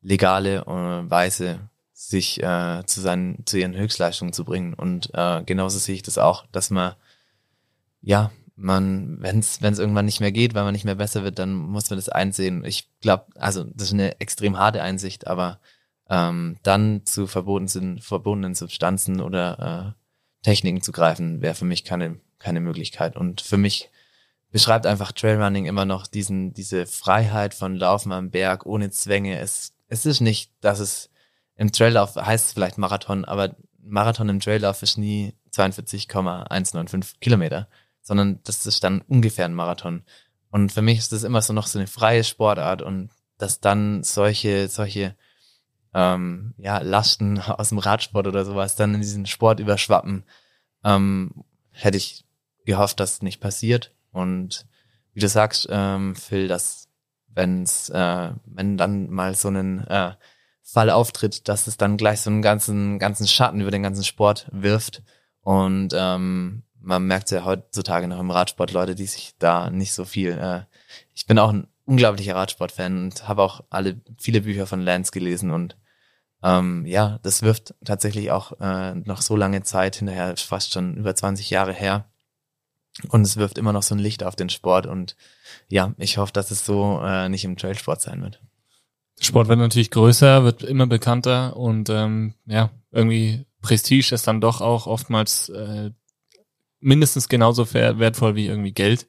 [0.00, 5.78] legale äh, Weise sich äh, zu seinen zu ihren Höchstleistungen zu bringen und äh, genauso
[5.78, 6.94] sehe ich das auch, dass man
[8.02, 11.54] ja man wenn es irgendwann nicht mehr geht, weil man nicht mehr besser wird, dann
[11.54, 12.64] muss man das einsehen.
[12.64, 15.60] Ich glaube, also das ist eine extrem harte Einsicht, aber
[16.08, 21.84] ähm, dann zu verboten sind verbotenen Substanzen oder äh, Techniken zu greifen, wäre für mich
[21.84, 23.90] keine keine Möglichkeit und für mich
[24.50, 29.38] beschreibt einfach Trailrunning immer noch diesen diese Freiheit von Laufen am Berg ohne Zwänge.
[29.38, 31.10] Es es ist nicht, dass es
[31.56, 37.68] im Traillauf heißt es vielleicht Marathon, aber Marathon im Traillauf ist nie 42,195 Kilometer,
[38.06, 40.04] sondern das ist dann ungefähr ein Marathon.
[40.50, 44.04] Und für mich ist das immer so noch so eine freie Sportart und dass dann
[44.04, 45.16] solche, solche
[45.92, 50.22] ähm, ja, Lasten aus dem Radsport oder sowas dann in diesen Sport überschwappen,
[50.84, 51.32] ähm,
[51.72, 52.24] hätte ich
[52.64, 53.92] gehofft, dass nicht passiert.
[54.12, 54.66] Und
[55.12, 56.88] wie du sagst, ähm, Phil, dass
[57.34, 60.12] wenn's, äh, wenn dann mal so einen äh,
[60.62, 64.46] Fall auftritt, dass es dann gleich so einen ganzen, ganzen Schatten über den ganzen Sport
[64.52, 65.02] wirft.
[65.40, 70.04] Und ähm, man merkt ja heutzutage noch im Radsport Leute, die sich da nicht so
[70.04, 70.32] viel.
[70.32, 70.62] Äh,
[71.14, 75.50] ich bin auch ein unglaublicher Radsportfan und habe auch alle viele Bücher von Lance gelesen
[75.50, 75.76] und
[76.42, 81.14] ähm, ja, das wirft tatsächlich auch äh, noch so lange Zeit hinterher, fast schon über
[81.14, 82.08] 20 Jahre her.
[83.08, 85.16] Und es wirft immer noch so ein Licht auf den Sport und
[85.68, 88.40] ja, ich hoffe, dass es so äh, nicht im Trailsport sein wird.
[89.20, 94.60] Sport wird natürlich größer, wird immer bekannter und ähm, ja, irgendwie Prestige ist dann doch
[94.60, 95.90] auch oftmals äh,
[96.86, 99.06] mindestens genauso wertvoll wie irgendwie Geld.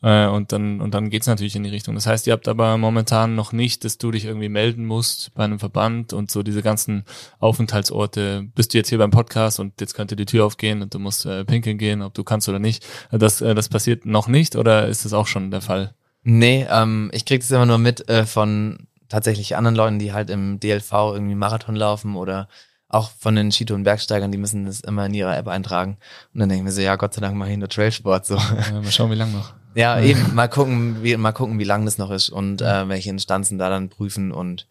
[0.00, 1.96] Äh, und dann, und dann geht's natürlich in die Richtung.
[1.96, 5.44] Das heißt, ihr habt aber momentan noch nicht, dass du dich irgendwie melden musst bei
[5.44, 7.04] einem Verband und so diese ganzen
[7.40, 8.46] Aufenthaltsorte.
[8.54, 11.26] Bist du jetzt hier beim Podcast und jetzt könnte die Tür aufgehen und du musst
[11.26, 12.86] äh, pinkeln gehen, ob du kannst oder nicht.
[13.10, 15.94] Das, äh, das passiert noch nicht oder ist das auch schon der Fall?
[16.22, 20.30] Nee, ähm, ich krieg das immer nur mit äh, von tatsächlich anderen Leuten, die halt
[20.30, 22.48] im DLV irgendwie Marathon laufen oder
[22.88, 25.98] auch von den Skitour- und Bergsteigern, die müssen das immer in ihrer App eintragen.
[26.32, 28.26] Und dann denken wir so, ja, Gott sei Dank mache ich nur Trailsport.
[28.26, 28.36] So.
[28.36, 29.54] Ja, mal schauen, wie lang noch.
[29.76, 33.10] Ja, eben, mal gucken, wie, mal gucken, wie lang das noch ist und äh, welche
[33.10, 34.32] Instanzen da dann prüfen.
[34.32, 34.66] Und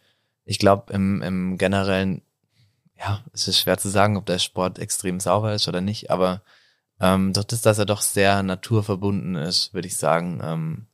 [0.45, 2.24] ich glaube, im, im generellen,
[2.97, 6.41] ja, es ist schwer zu sagen, ob der Sport extrem sauber ist oder nicht, aber
[6.99, 10.88] ähm, durch das, dass er doch sehr naturverbunden ist, würde ich sagen, ähm,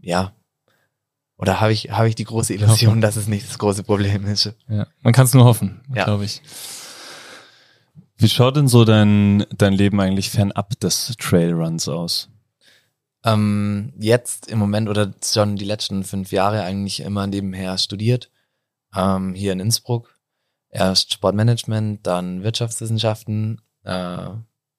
[0.00, 0.32] ja,
[1.36, 4.52] oder habe ich, habe ich die große Illusion, dass es nicht das große Problem ist?
[4.68, 6.04] Ja, man kann es nur hoffen, ja.
[6.04, 6.42] glaube ich.
[8.16, 12.28] Wie schaut denn so dein, dein Leben eigentlich fernab des Trailruns aus?
[13.24, 18.30] Ähm, jetzt im Moment oder schon die letzten fünf Jahre eigentlich immer nebenher studiert.
[18.94, 20.18] Ähm, hier in Innsbruck.
[20.68, 24.28] Erst Sportmanagement, dann Wirtschaftswissenschaften, äh,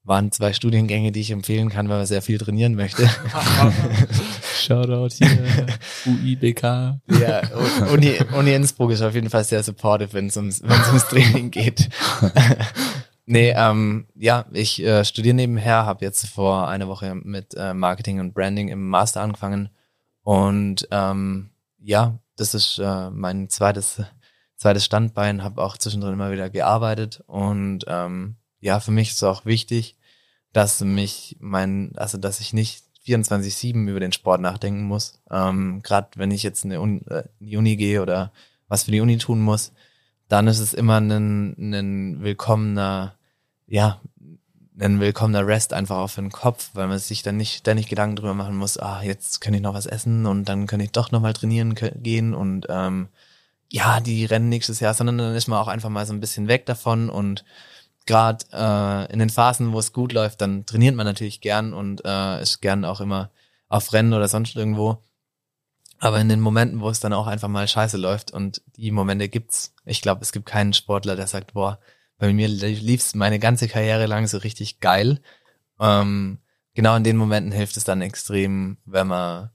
[0.06, 3.10] waren zwei Studiengänge, die ich empfehlen kann, weil man sehr viel trainieren möchte.
[4.56, 5.68] Shoutout hier,
[6.06, 6.62] UIBK.
[6.62, 7.42] Ja,
[7.92, 11.50] Uni, Uni Innsbruck ist auf jeden Fall sehr supportive, wenn es ums, wenn's ums Training
[11.50, 11.90] geht.
[13.26, 18.20] nee, ähm, ja, ich äh, studiere nebenher, habe jetzt vor einer Woche mit äh, Marketing
[18.20, 19.70] und Branding im Master angefangen.
[20.22, 21.50] Und ähm,
[21.80, 24.04] ja, das ist äh, mein zweites,
[24.56, 28.36] zweites Standbein, habe auch zwischendrin immer wieder gearbeitet und ähm,
[28.66, 29.96] ja, für mich ist es auch wichtig,
[30.52, 35.22] dass mich mein, also dass ich nicht 24-7 über den Sport nachdenken muss.
[35.30, 38.32] Ähm, Gerade wenn ich jetzt in die, Uni, äh, in die Uni gehe oder
[38.68, 39.72] was für die Uni tun muss,
[40.30, 43.14] dann ist es immer ein, ein willkommener,
[43.68, 44.02] ja,
[44.80, 48.34] ein willkommener Rest einfach auf den Kopf, weil man sich dann nicht ständig Gedanken drüber
[48.34, 51.22] machen muss, ah, jetzt kann ich noch was essen und dann kann ich doch noch
[51.22, 53.10] mal trainieren gehen und ähm,
[53.72, 56.48] ja, die rennen nächstes Jahr, sondern dann ist man auch einfach mal so ein bisschen
[56.48, 57.46] weg davon und
[58.06, 62.04] gerade äh, in den Phasen, wo es gut läuft, dann trainiert man natürlich gern und
[62.06, 63.32] äh, ist gern auch immer
[63.68, 65.04] auf Rennen oder sonst irgendwo.
[66.00, 69.30] Aber in den Momenten, wo es dann auch einfach mal scheiße läuft und die Momente
[69.30, 71.80] gibt's, ich glaube, es gibt keinen Sportler, der sagt, boah,
[72.18, 75.22] bei mir lief's meine ganze Karriere lang so richtig geil.
[75.80, 76.40] Ähm,
[76.74, 79.50] genau in den Momenten hilft es dann extrem, wenn man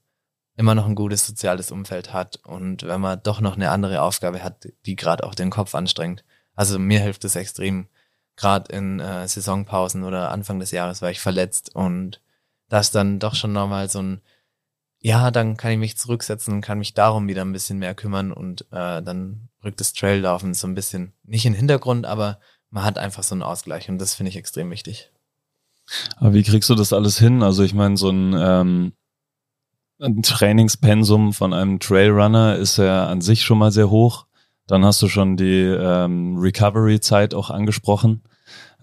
[0.57, 4.43] immer noch ein gutes soziales Umfeld hat und wenn man doch noch eine andere Aufgabe
[4.43, 6.25] hat, die gerade auch den Kopf anstrengt.
[6.55, 7.89] Also mir hilft es extrem,
[8.37, 12.21] gerade in äh, Saisonpausen oder Anfang des Jahres war ich verletzt und
[12.69, 14.21] das dann doch schon nochmal so ein,
[15.01, 18.33] ja, dann kann ich mich zurücksetzen und kann mich darum wieder ein bisschen mehr kümmern
[18.33, 22.39] und äh, dann rückt das Traillaufen so ein bisschen nicht in den Hintergrund, aber
[22.71, 25.11] man hat einfach so einen Ausgleich und das finde ich extrem wichtig.
[26.17, 27.43] Aber wie kriegst du das alles hin?
[27.43, 28.93] Also ich meine, so ein, ähm,
[29.99, 34.27] ein Trainingspensum von einem Trailrunner ist ja an sich schon mal sehr hoch.
[34.71, 38.23] Dann hast du schon die ähm, Recovery-Zeit auch angesprochen.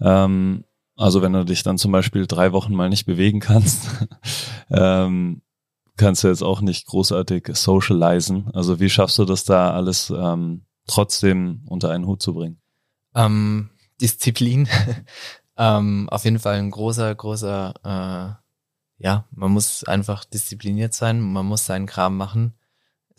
[0.02, 0.64] Ähm,
[0.96, 3.88] also wenn du dich dann zum Beispiel drei Wochen mal nicht bewegen kannst,
[4.70, 5.40] ähm,
[5.96, 8.50] kannst du jetzt auch nicht großartig socialisen.
[8.52, 12.60] Also wie schaffst du das da alles ähm, trotzdem unter einen Hut zu bringen?
[13.14, 14.68] Ähm, Disziplin.
[15.56, 21.46] ähm, auf jeden Fall ein großer, großer, äh, ja, man muss einfach diszipliniert sein, man
[21.46, 22.57] muss seinen Kram machen.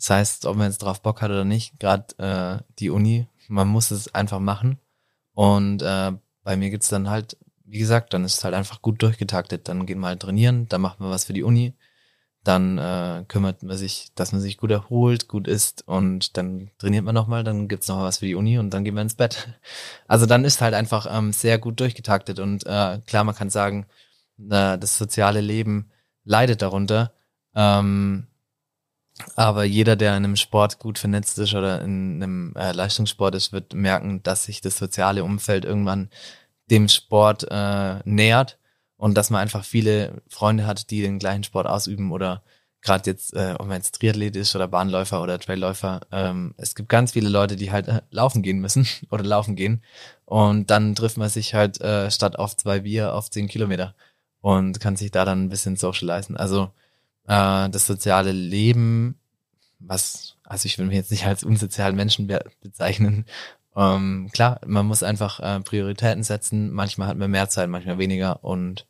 [0.00, 3.68] Das heißt, ob man jetzt drauf Bock hat oder nicht, gerade äh, die Uni, man
[3.68, 4.78] muss es einfach machen.
[5.34, 7.36] Und äh, bei mir gibt's dann halt,
[7.66, 9.68] wie gesagt, dann ist es halt einfach gut durchgetaktet.
[9.68, 11.74] Dann geht man halt trainieren, dann macht man was für die Uni,
[12.44, 17.04] dann äh, kümmert man sich, dass man sich gut erholt, gut isst und dann trainiert
[17.04, 19.48] man nochmal, dann gibt's noch was für die Uni und dann geht man ins Bett.
[20.08, 23.86] Also dann ist halt einfach ähm, sehr gut durchgetaktet und äh, klar, man kann sagen,
[24.38, 25.90] äh, das soziale Leben
[26.24, 27.12] leidet darunter.
[27.54, 28.26] Ähm,
[29.36, 33.52] aber jeder, der in einem Sport gut vernetzt ist oder in einem äh, Leistungssport ist,
[33.52, 36.10] wird merken, dass sich das soziale Umfeld irgendwann
[36.70, 38.58] dem Sport äh, nähert
[38.96, 42.42] und dass man einfach viele Freunde hat, die den gleichen Sport ausüben oder
[42.82, 46.88] gerade jetzt, äh, ob man jetzt Triathlet ist oder Bahnläufer oder Trailläufer, ähm, es gibt
[46.88, 49.82] ganz viele Leute, die halt äh, laufen gehen müssen oder laufen gehen
[50.24, 53.94] und dann trifft man sich halt äh, statt auf zwei Bier auf zehn Kilometer
[54.40, 56.36] und kann sich da dann ein bisschen socialisen.
[56.36, 56.70] Also
[57.30, 59.16] äh, das soziale Leben,
[59.78, 63.24] was, also ich will mich jetzt nicht als unsozialen Menschen be bezeichnen.
[63.76, 66.72] Ähm, klar, man muss einfach äh, Prioritäten setzen.
[66.72, 68.42] Manchmal hat man mehr Zeit, manchmal weniger.
[68.42, 68.84] Und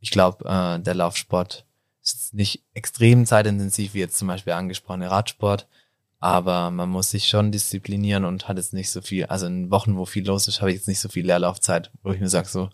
[0.00, 1.64] ich glaube, äh, der Laufsport
[2.02, 5.68] ist nicht extrem zeitintensiv, wie jetzt zum Beispiel angesprochene Radsport.
[6.18, 9.96] Aber man muss sich schon disziplinieren und hat jetzt nicht so viel, also in Wochen,
[9.96, 12.48] wo viel los ist, habe ich jetzt nicht so viel Leerlaufzeit, wo ich mir sage
[12.48, 12.70] so,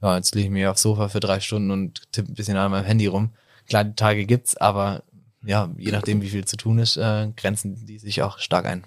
[0.00, 2.70] ja, jetzt lege ich mich aufs Sofa für drei Stunden und tippe ein bisschen an
[2.70, 3.32] meinem Handy rum.
[3.66, 5.02] Kleine Tage gibt's, aber
[5.44, 8.84] ja, je nachdem, wie viel zu tun ist, äh, grenzen die sich auch stark ein.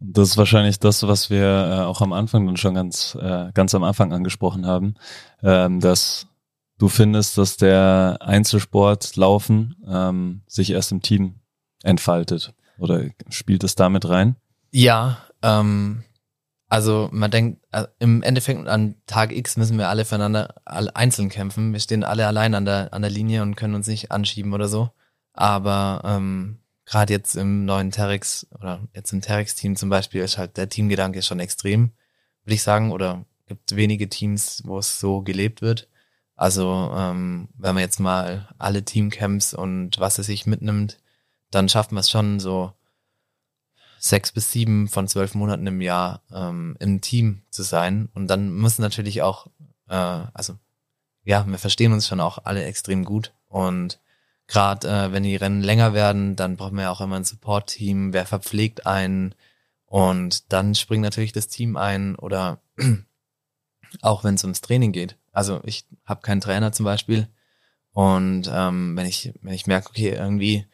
[0.00, 3.74] Das ist wahrscheinlich das, was wir äh, auch am Anfang dann schon ganz, äh, ganz
[3.74, 4.94] am Anfang angesprochen haben,
[5.42, 6.28] ähm, dass
[6.78, 11.40] du findest, dass der Einzelsport Laufen ähm, sich erst im Team
[11.82, 12.54] entfaltet.
[12.78, 14.36] Oder spielt es damit rein?
[14.70, 16.04] Ja, ähm,
[16.68, 21.30] also man denkt, also im Endeffekt an Tag X müssen wir alle füreinander alle einzeln
[21.30, 21.72] kämpfen.
[21.72, 24.68] Wir stehen alle allein an der, an der Linie und können uns nicht anschieben oder
[24.68, 24.90] so.
[25.32, 30.56] Aber ähm, gerade jetzt im neuen Terex oder jetzt im Terex-Team zum Beispiel ist halt
[30.58, 31.92] der Teamgedanke schon extrem,
[32.44, 32.92] würde ich sagen.
[32.92, 35.88] Oder gibt wenige Teams, wo es so gelebt wird.
[36.36, 40.98] Also ähm, wenn man jetzt mal alle Teamcamps und was es sich mitnimmt,
[41.50, 42.72] dann schafft man es schon so
[43.98, 48.08] sechs bis sieben von zwölf Monaten im Jahr ähm, im Team zu sein.
[48.14, 49.48] Und dann muss natürlich auch,
[49.88, 50.54] äh, also
[51.24, 53.32] ja, wir verstehen uns schon auch alle extrem gut.
[53.48, 54.00] Und
[54.46, 58.12] gerade äh, wenn die Rennen länger werden, dann brauchen wir ja auch immer ein Support-Team,
[58.12, 59.34] wer verpflegt einen.
[59.84, 62.60] Und dann springt natürlich das Team ein oder
[64.02, 65.16] auch wenn es ums Training geht.
[65.32, 67.28] Also ich habe keinen Trainer zum Beispiel.
[67.92, 70.66] Und ähm, wenn ich, wenn ich merke, okay, irgendwie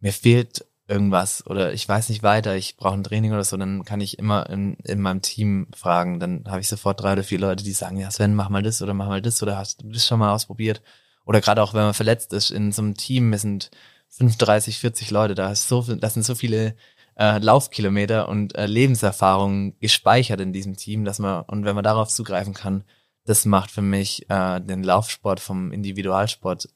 [0.00, 3.84] mir fehlt irgendwas oder ich weiß nicht weiter, ich brauche ein Training oder so, dann
[3.84, 6.20] kann ich immer in, in meinem Team fragen.
[6.20, 8.82] Dann habe ich sofort drei oder vier Leute, die sagen, ja Sven, mach mal das
[8.82, 10.82] oder mach mal das oder hast du das schon mal ausprobiert?
[11.24, 13.70] Oder gerade auch, wenn man verletzt ist in so einem Team, wir sind
[14.10, 16.76] 35, 40 Leute, da ist so, das sind so viele
[17.16, 22.08] äh, Laufkilometer und äh, Lebenserfahrungen gespeichert in diesem Team, dass man, und wenn man darauf
[22.08, 22.84] zugreifen kann,
[23.24, 26.68] das macht für mich äh, den Laufsport vom Individualsport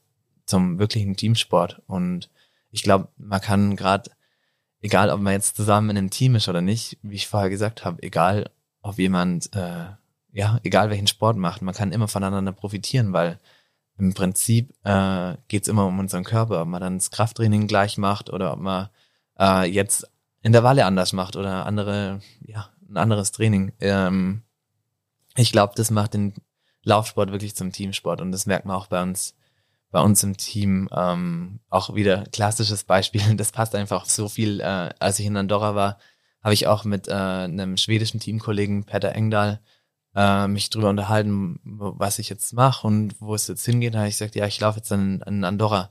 [0.47, 1.83] zum wirklichen Teamsport.
[1.87, 2.31] Und
[2.71, 4.11] ich glaube, man kann gerade,
[4.81, 7.85] egal ob man jetzt zusammen in einem Team ist oder nicht, wie ich vorher gesagt
[7.85, 8.51] habe, egal
[8.83, 9.87] ob jemand, äh,
[10.33, 13.41] ja, egal welchen Sport macht, man kann immer voneinander profitieren, weil
[13.99, 18.31] im Prinzip äh, geht immer um unseren Körper, ob man dann das Krafttraining gleich macht
[18.31, 18.89] oder ob man
[19.39, 20.07] äh, jetzt
[20.43, 23.73] Intervalle anders macht oder andere, ja, ein anderes Training.
[23.81, 24.43] Ähm,
[25.35, 26.35] ich glaube, das macht den
[26.83, 29.35] Laufsport wirklich zum Teamsport und das merkt man auch bei uns
[29.91, 33.23] bei uns im Team ähm, auch wieder klassisches Beispiel.
[33.37, 34.61] Das passt einfach so viel.
[34.61, 35.99] Äh, als ich in Andorra war,
[36.43, 39.61] habe ich auch mit äh, einem schwedischen Teamkollegen Peter Engdahl
[40.15, 43.95] äh, mich drüber unterhalten, was ich jetzt mache und wo es jetzt hingeht.
[43.95, 45.91] Da habe ich gesagt, ja, ich laufe jetzt in, in Andorra.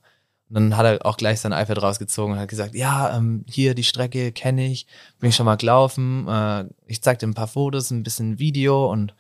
[0.50, 3.74] Und dann hat er auch gleich sein iPad rausgezogen und hat gesagt, ja, ähm, hier
[3.74, 4.86] die Strecke kenne ich,
[5.20, 6.28] bin ich schon mal gelaufen.
[6.28, 9.16] Äh, ich zeig dir ein paar Fotos, ein bisschen Video und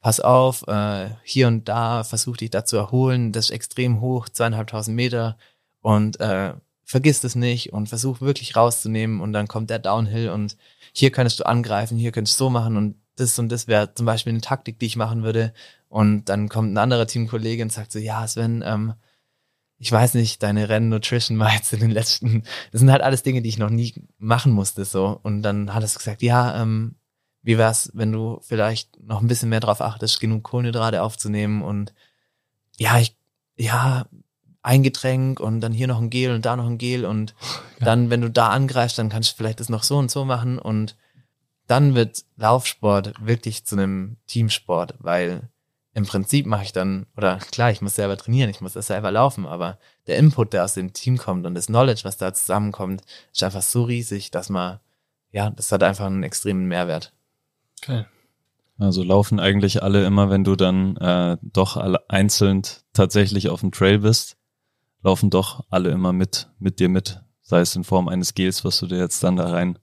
[0.00, 4.28] pass auf, äh, hier und da versuch dich da zu erholen, das ist extrem hoch,
[4.28, 5.36] zweieinhalbtausend Meter
[5.82, 10.56] und äh, vergiss das nicht und versuch wirklich rauszunehmen und dann kommt der Downhill und
[10.92, 14.06] hier könntest du angreifen, hier könntest du so machen und das und das wäre zum
[14.06, 15.52] Beispiel eine Taktik, die ich machen würde
[15.88, 18.94] und dann kommt ein anderer Teamkollege und sagt so, ja Sven, ähm,
[19.80, 23.42] ich weiß nicht, deine Rennen-Nutrition war jetzt in den letzten, das sind halt alles Dinge,
[23.42, 25.18] die ich noch nie machen musste so.
[25.22, 26.96] Und dann hat er gesagt, ja, ähm,
[27.42, 31.94] wie wär's, wenn du vielleicht noch ein bisschen mehr drauf achtest, genug Kohlenhydrate aufzunehmen und
[32.78, 33.16] ja, ich,
[33.56, 34.06] ja,
[34.62, 37.34] ein Getränk und dann hier noch ein Gel und da noch ein Gel und
[37.80, 37.86] ja.
[37.86, 40.58] dann, wenn du da angreifst, dann kannst du vielleicht das noch so und so machen
[40.58, 40.96] und
[41.66, 45.48] dann wird Laufsport wirklich zu einem Teamsport, weil
[45.94, 49.10] im Prinzip mache ich dann, oder klar, ich muss selber trainieren, ich muss das selber
[49.10, 53.02] laufen, aber der Input, der aus dem Team kommt und das Knowledge, was da zusammenkommt,
[53.32, 54.80] ist einfach so riesig, dass man,
[55.32, 57.12] ja, das hat einfach einen extremen Mehrwert.
[57.82, 58.04] Okay.
[58.78, 62.62] Also laufen eigentlich alle immer, wenn du dann äh, doch alle einzeln
[62.94, 64.38] tatsächlich auf dem Trail bist,
[65.02, 67.20] laufen doch alle immer mit, mit dir mit.
[67.42, 69.78] Sei es in Form eines Gels, was du dir jetzt dann da rein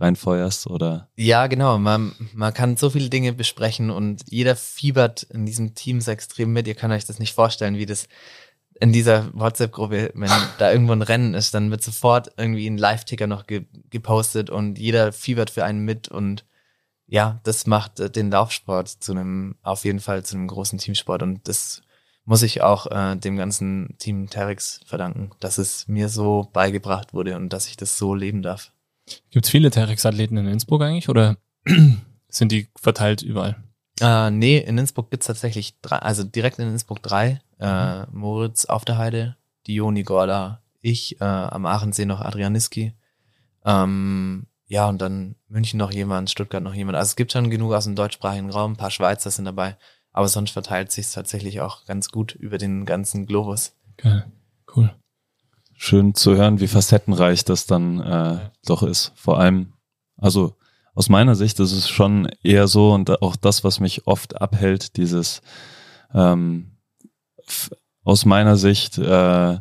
[0.00, 1.08] reinfeuerst oder?
[1.16, 1.78] Ja, genau.
[1.78, 6.52] Man, man kann so viele Dinge besprechen und jeder fiebert in diesem Team so extrem
[6.52, 6.68] mit.
[6.68, 8.06] Ihr könnt euch das nicht vorstellen, wie das
[8.80, 13.26] in dieser WhatsApp-Gruppe, wenn da irgendwo ein Rennen ist, dann wird sofort irgendwie ein Live-Ticker
[13.26, 16.44] noch ge gepostet und jeder fiebert für einen mit und
[17.08, 21.22] ja, das macht äh, den Laufsport zu einem, auf jeden Fall zu einem großen Teamsport
[21.22, 21.82] und das
[22.24, 27.36] muss ich auch äh, dem ganzen Team Terex verdanken, dass es mir so beigebracht wurde
[27.36, 28.70] und dass ich das so leben darf.
[29.30, 31.38] Gibt es viele Terex-Athleten in Innsbruck eigentlich oder
[32.28, 33.56] sind die verteilt überall?
[34.00, 37.40] Äh, nee, in Innsbruck gibt's tatsächlich drei, also direkt in Innsbruck drei.
[37.58, 38.06] Äh, mhm.
[38.12, 39.36] Moritz auf der Heide,
[39.66, 42.92] Dioni Gorda, ich, äh, am Aachensee noch Adrianiski.
[43.64, 46.96] Ähm, ja, und dann München noch jemand, Stuttgart noch jemand.
[46.96, 49.76] Also es gibt schon genug aus dem deutschsprachigen Raum, ein paar Schweizer sind dabei,
[50.12, 53.72] aber sonst verteilt sich tatsächlich auch ganz gut über den ganzen Globus.
[53.96, 54.26] Geil,
[54.76, 54.94] cool.
[55.74, 59.12] Schön zu hören, wie facettenreich das dann äh, doch ist.
[59.14, 59.72] Vor allem,
[60.16, 60.56] also
[60.94, 64.96] aus meiner Sicht ist es schon eher so und auch das, was mich oft abhält,
[64.96, 65.40] dieses
[66.12, 66.72] ähm,
[68.02, 69.58] aus meiner Sicht äh,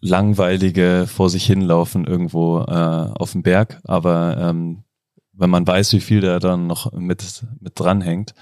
[0.00, 4.84] langweilige vor sich hinlaufen irgendwo äh, auf dem Berg, aber ähm,
[5.32, 8.34] wenn man weiß, wie viel der dann noch mit, mit dranhängt,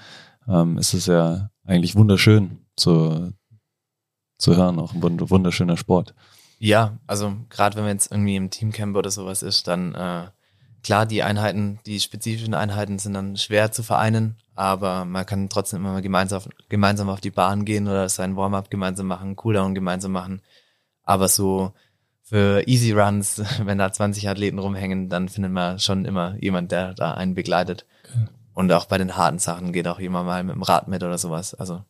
[0.47, 3.31] ähm, ist es ja eigentlich wunderschön zu,
[4.37, 6.13] zu hören, auch ein wunderschöner Sport.
[6.59, 10.27] Ja, also gerade wenn man jetzt irgendwie im Teamcamp oder sowas ist, dann äh,
[10.83, 15.79] klar, die Einheiten, die spezifischen Einheiten sind dann schwer zu vereinen, aber man kann trotzdem
[15.79, 20.11] immer mal gemeinsam, gemeinsam auf die Bahn gehen oder sein Warm-up gemeinsam machen, Cooldown gemeinsam
[20.11, 20.41] machen.
[21.09, 21.73] Aber so
[22.21, 26.93] für Easy Runs, wenn da 20 Athleten rumhängen, dann findet man schon immer jemand, der
[26.93, 27.87] da einen begleitet.
[28.05, 28.27] Okay.
[28.53, 31.17] Und auch bei den harten Sachen geht auch jemand mal mit dem Rad mit oder
[31.17, 31.55] sowas.
[31.55, 31.83] Also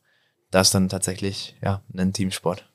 [0.51, 2.68] das ist dann tatsächlich ja ein Teamsport.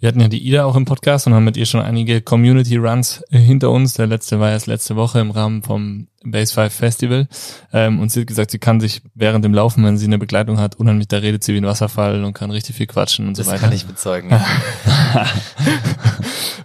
[0.00, 2.76] Wir hatten ja die Ida auch im Podcast und haben mit ihr schon einige Community
[2.76, 3.94] Runs äh, hinter uns.
[3.94, 7.26] Der letzte war erst letzte Woche im Rahmen vom Base 5 Festival.
[7.72, 10.60] Ähm, und sie hat gesagt, sie kann sich während dem Laufen, wenn sie eine Begleitung
[10.60, 13.46] hat, unheimlich, da redet sie wie ein Wasserfall und kann richtig viel quatschen und das
[13.46, 13.62] so weiter.
[13.62, 14.30] Das kann ich bezeugen.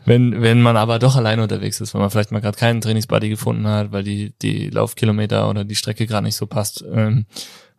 [0.06, 3.30] wenn, wenn man aber doch alleine unterwegs ist, wenn man vielleicht mal gerade keinen Trainingsbuddy
[3.30, 7.26] gefunden hat, weil die, die Laufkilometer oder die Strecke gerade nicht so passt, ähm,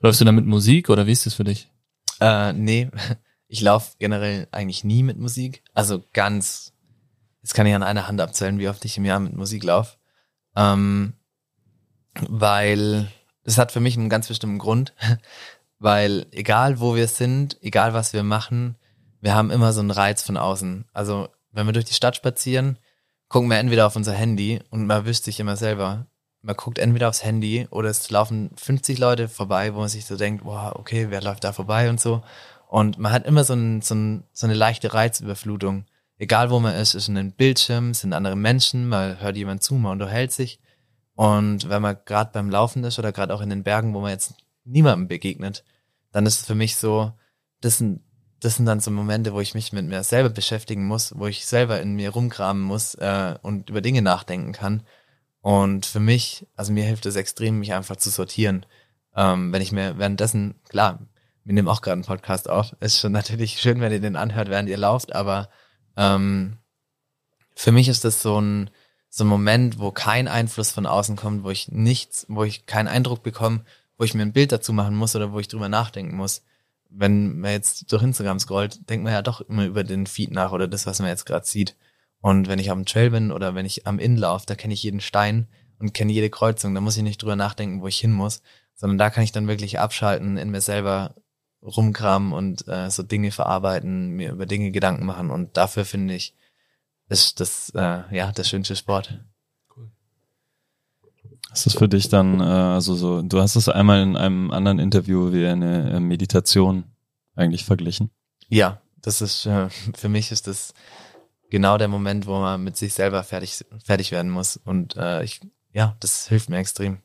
[0.00, 1.68] läufst du da mit Musik oder wie ist das für dich?
[2.20, 2.90] Äh, nee,
[3.54, 5.62] ich laufe generell eigentlich nie mit Musik.
[5.74, 6.72] Also ganz,
[7.40, 9.96] jetzt kann ich an einer Hand abzählen, wie oft ich im Jahr mit Musik laufe.
[10.56, 11.14] Ähm,
[12.28, 13.06] weil
[13.44, 14.92] es hat für mich einen ganz bestimmten Grund.
[15.78, 18.74] weil egal wo wir sind, egal was wir machen,
[19.20, 20.86] wir haben immer so einen Reiz von außen.
[20.92, 22.76] Also wenn wir durch die Stadt spazieren,
[23.28, 26.08] gucken wir entweder auf unser Handy und man wischt sich immer selber.
[26.42, 30.16] Man guckt entweder aufs Handy oder es laufen 50 Leute vorbei, wo man sich so
[30.16, 32.24] denkt, boah, okay, wer läuft da vorbei und so.
[32.74, 35.84] Und man hat immer so, ein, so, ein, so eine leichte Reizüberflutung.
[36.18, 39.76] Egal wo man ist, ist in einem Bildschirm, sind andere Menschen, man hört jemand zu,
[39.76, 40.58] man unterhält sich.
[41.14, 44.10] Und wenn man gerade beim Laufen ist oder gerade auch in den Bergen, wo man
[44.10, 45.62] jetzt niemandem begegnet,
[46.10, 47.12] dann ist es für mich so,
[47.60, 48.00] das sind,
[48.40, 51.46] das sind dann so Momente, wo ich mich mit mir selber beschäftigen muss, wo ich
[51.46, 54.82] selber in mir rumkramen muss äh, und über Dinge nachdenken kann.
[55.42, 58.66] Und für mich, also mir hilft es extrem, mich einfach zu sortieren.
[59.14, 61.06] Ähm, wenn ich mir währenddessen, klar,
[61.44, 62.74] wir nehmen auch gerade einen Podcast auf.
[62.80, 65.48] Ist schon natürlich schön, wenn ihr den anhört, während ihr lauft, aber
[65.96, 66.58] ähm,
[67.54, 68.70] für mich ist das so ein,
[69.08, 72.88] so ein Moment, wo kein Einfluss von außen kommt, wo ich nichts, wo ich keinen
[72.88, 73.64] Eindruck bekomme,
[73.96, 76.42] wo ich mir ein Bild dazu machen muss oder wo ich drüber nachdenken muss.
[76.90, 80.52] Wenn man jetzt durch Instagram scrollt, denkt man ja doch immer über den Feed nach
[80.52, 81.76] oder das, was man jetzt gerade sieht.
[82.20, 84.82] Und wenn ich am Trail bin oder wenn ich am Inn laufe, da kenne ich
[84.82, 85.46] jeden Stein
[85.78, 88.42] und kenne jede Kreuzung, da muss ich nicht drüber nachdenken, wo ich hin muss,
[88.74, 91.14] sondern da kann ich dann wirklich abschalten, in mir selber
[91.64, 95.30] rumkramen und äh, so Dinge verarbeiten, mir über Dinge Gedanken machen.
[95.30, 96.34] Und dafür finde ich,
[97.08, 99.20] ist das äh, ja der schönste Sport.
[99.74, 99.90] Cool.
[101.52, 104.78] Ist das für dich dann, äh, also so, du hast es einmal in einem anderen
[104.78, 106.84] Interview wie eine äh, Meditation
[107.34, 108.10] eigentlich verglichen?
[108.48, 110.74] Ja, das ist äh, für mich ist das
[111.50, 114.56] genau der Moment, wo man mit sich selber fertig fertig werden muss.
[114.56, 115.40] Und äh, ich,
[115.72, 116.98] ja, das hilft mir extrem.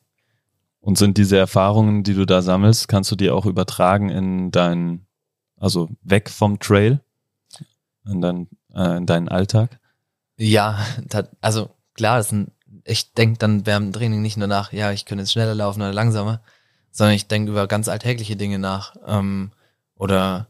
[0.80, 5.06] Und sind diese Erfahrungen, die du da sammelst, kannst du die auch übertragen in dein,
[5.56, 7.00] also weg vom Trail,
[8.06, 9.78] in, dein, äh, in deinen Alltag?
[10.36, 10.78] Ja,
[11.42, 12.52] also klar, das sind,
[12.84, 15.82] ich denke dann während dem Training nicht nur nach, ja, ich könnte jetzt schneller laufen
[15.82, 16.40] oder langsamer,
[16.90, 19.52] sondern ich denke über ganz alltägliche Dinge nach ähm,
[19.94, 20.46] oder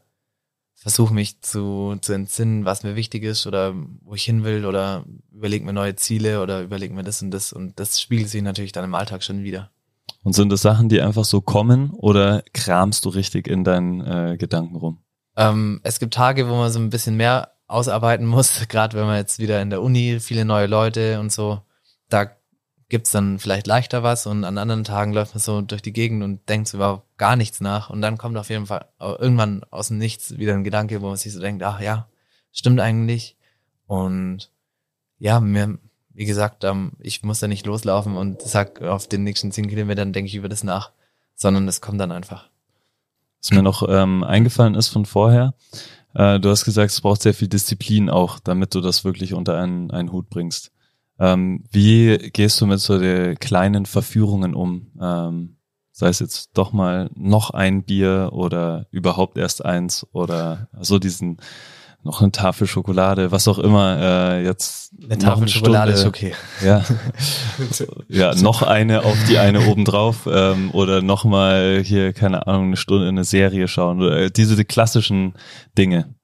[0.76, 5.04] versuche mich zu, zu entsinnen, was mir wichtig ist oder wo ich hin will oder
[5.32, 8.72] überlege mir neue Ziele oder überlege mir das und das und das spiegelt sich natürlich
[8.72, 9.70] dann im Alltag schon wieder.
[10.22, 14.36] Und sind das Sachen, die einfach so kommen oder kramst du richtig in deinen äh,
[14.36, 14.98] Gedanken rum?
[15.36, 19.16] Ähm, es gibt Tage, wo man so ein bisschen mehr ausarbeiten muss, gerade wenn man
[19.16, 21.62] jetzt wieder in der Uni, viele neue Leute und so,
[22.08, 22.30] da
[22.90, 26.22] gibt's dann vielleicht leichter was und an anderen Tagen läuft man so durch die Gegend
[26.24, 27.88] und denkt überhaupt gar nichts nach.
[27.88, 31.16] Und dann kommt auf jeden Fall irgendwann aus dem Nichts wieder ein Gedanke, wo man
[31.16, 32.08] sich so denkt, ach ja,
[32.50, 33.38] stimmt eigentlich.
[33.86, 34.50] Und
[35.18, 35.78] ja, mir,
[36.12, 40.12] wie gesagt, ähm, ich muss da nicht loslaufen und sag auf den nächsten zehn Kilometern
[40.12, 40.92] denke ich über das nach,
[41.34, 42.48] sondern es kommt dann einfach.
[43.40, 45.54] Was mir noch ähm, eingefallen ist von vorher,
[46.14, 49.56] äh, du hast gesagt, es braucht sehr viel Disziplin auch, damit du das wirklich unter
[49.56, 50.72] einen, einen Hut bringst.
[51.18, 54.90] Ähm, wie gehst du mit so den kleinen Verführungen um?
[55.00, 55.56] Ähm,
[55.92, 61.38] sei es jetzt doch mal noch ein Bier oder überhaupt erst eins oder so diesen
[62.02, 64.92] noch eine Tafel Schokolade, was auch immer äh, jetzt.
[65.02, 66.34] Eine Tafel eine Schokolade ist okay.
[66.64, 66.84] Ja,
[68.08, 72.76] ja, noch eine auf die eine obendrauf ähm, oder noch mal hier keine Ahnung eine
[72.76, 75.34] Stunde eine Serie schauen oder äh, diese die klassischen
[75.76, 76.14] Dinge,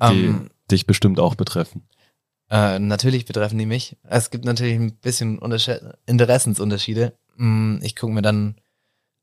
[0.00, 1.82] die um, ähm, dich bestimmt auch betreffen.
[2.50, 3.96] Äh, natürlich betreffen die mich.
[4.02, 7.14] Es gibt natürlich ein bisschen Unterschied Interessensunterschiede.
[7.36, 8.56] Mm, ich gucke mir dann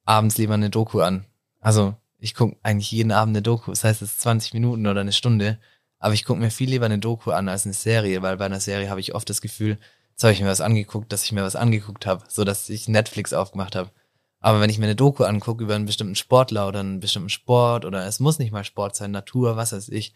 [0.05, 1.25] abends lieber eine Doku an.
[1.59, 3.71] Also ich gucke eigentlich jeden Abend eine Doku.
[3.71, 5.59] Das heißt, es ist 20 Minuten oder eine Stunde.
[5.99, 8.61] Aber ich gucke mir viel lieber eine Doku an als eine Serie, weil bei einer
[8.61, 9.77] Serie habe ich oft das Gefühl,
[10.11, 12.87] jetzt habe ich mir was angeguckt, dass ich mir was angeguckt habe, so dass ich
[12.87, 13.91] Netflix aufgemacht habe.
[14.39, 17.83] Aber wenn ich mir eine Doku angucke über einen bestimmten Sportler oder einen bestimmten Sport
[17.83, 20.13] oder es muss nicht mal Sport sein, Natur, was weiß ich,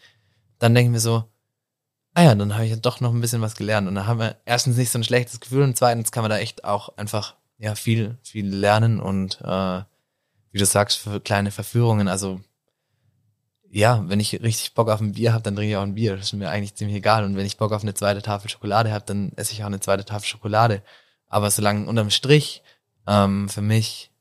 [0.59, 1.25] dann denke ich mir so,
[2.13, 3.87] ah ja, dann habe ich ja doch noch ein bisschen was gelernt.
[3.87, 6.37] Und dann haben wir erstens nicht so ein schlechtes Gefühl und zweitens kann man da
[6.37, 9.81] echt auch einfach ja viel, viel lernen und äh,
[10.51, 12.07] wie du sagst, für kleine Verführungen.
[12.07, 12.39] Also
[13.75, 16.15] ja, wenn ich richtig Bock auf ein Bier habe, dann trinke ich auch ein Bier.
[16.15, 17.23] Das ist mir eigentlich ziemlich egal.
[17.23, 19.79] Und wenn ich Bock auf eine zweite Tafel Schokolade habe, dann esse ich auch eine
[19.79, 20.83] zweite Tafel Schokolade.
[21.27, 22.61] Aber solange unterm Strich
[23.07, 24.11] ähm, für mich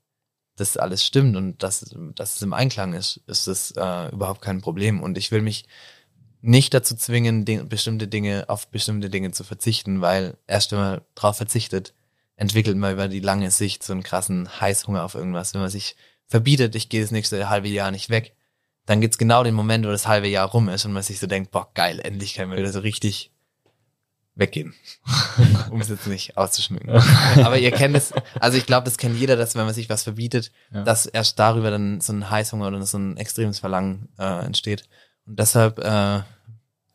[0.57, 4.62] das alles stimmt und dass, dass es im Einklang ist, ist das äh, überhaupt kein
[4.62, 5.03] Problem.
[5.03, 5.66] Und ich will mich
[6.40, 11.36] nicht dazu zwingen, bestimmte Dinge auf bestimmte Dinge zu verzichten, weil erst wenn man drauf
[11.36, 11.92] verzichtet,
[12.36, 15.53] entwickelt man über die lange Sicht so einen krassen Heißhunger auf irgendwas.
[15.53, 15.94] Wenn man sich
[16.26, 18.34] verbietet, ich gehe das nächste halbe Jahr nicht weg,
[18.86, 21.26] dann gibt's genau den Moment, wo das halbe Jahr rum ist und man sich so
[21.26, 23.30] denkt, boah, geil, endlich kann man wieder so richtig
[24.34, 24.74] weggehen.
[25.70, 26.90] um es jetzt nicht auszuschmücken.
[27.36, 30.02] Aber ihr kennt es, also ich glaube, das kennt jeder, dass wenn man sich was
[30.02, 30.82] verbietet, ja.
[30.82, 34.84] dass erst darüber dann so ein Heißhunger oder so ein extremes Verlangen äh, entsteht.
[35.26, 36.20] Und deshalb äh,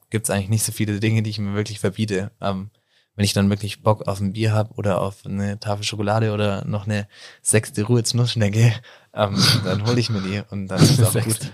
[0.09, 2.31] gibt eigentlich nicht so viele Dinge, die ich mir wirklich verbiete.
[2.41, 2.69] Ähm,
[3.17, 6.63] wenn ich dann wirklich Bock auf ein Bier habe oder auf eine Tafel Schokolade oder
[6.65, 7.07] noch eine
[7.41, 8.73] sechste Ruhe Nussschnecke,
[9.13, 11.51] ähm, dann hole ich mir die und dann ist es auch gut.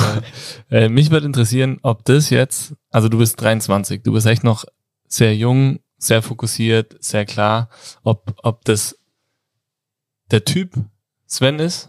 [0.70, 4.64] äh, mich würde interessieren, ob das jetzt, also du bist 23, du bist echt noch
[5.06, 7.68] sehr jung, sehr fokussiert, sehr klar,
[8.02, 8.98] ob, ob das
[10.32, 10.74] der Typ
[11.28, 11.88] Sven ist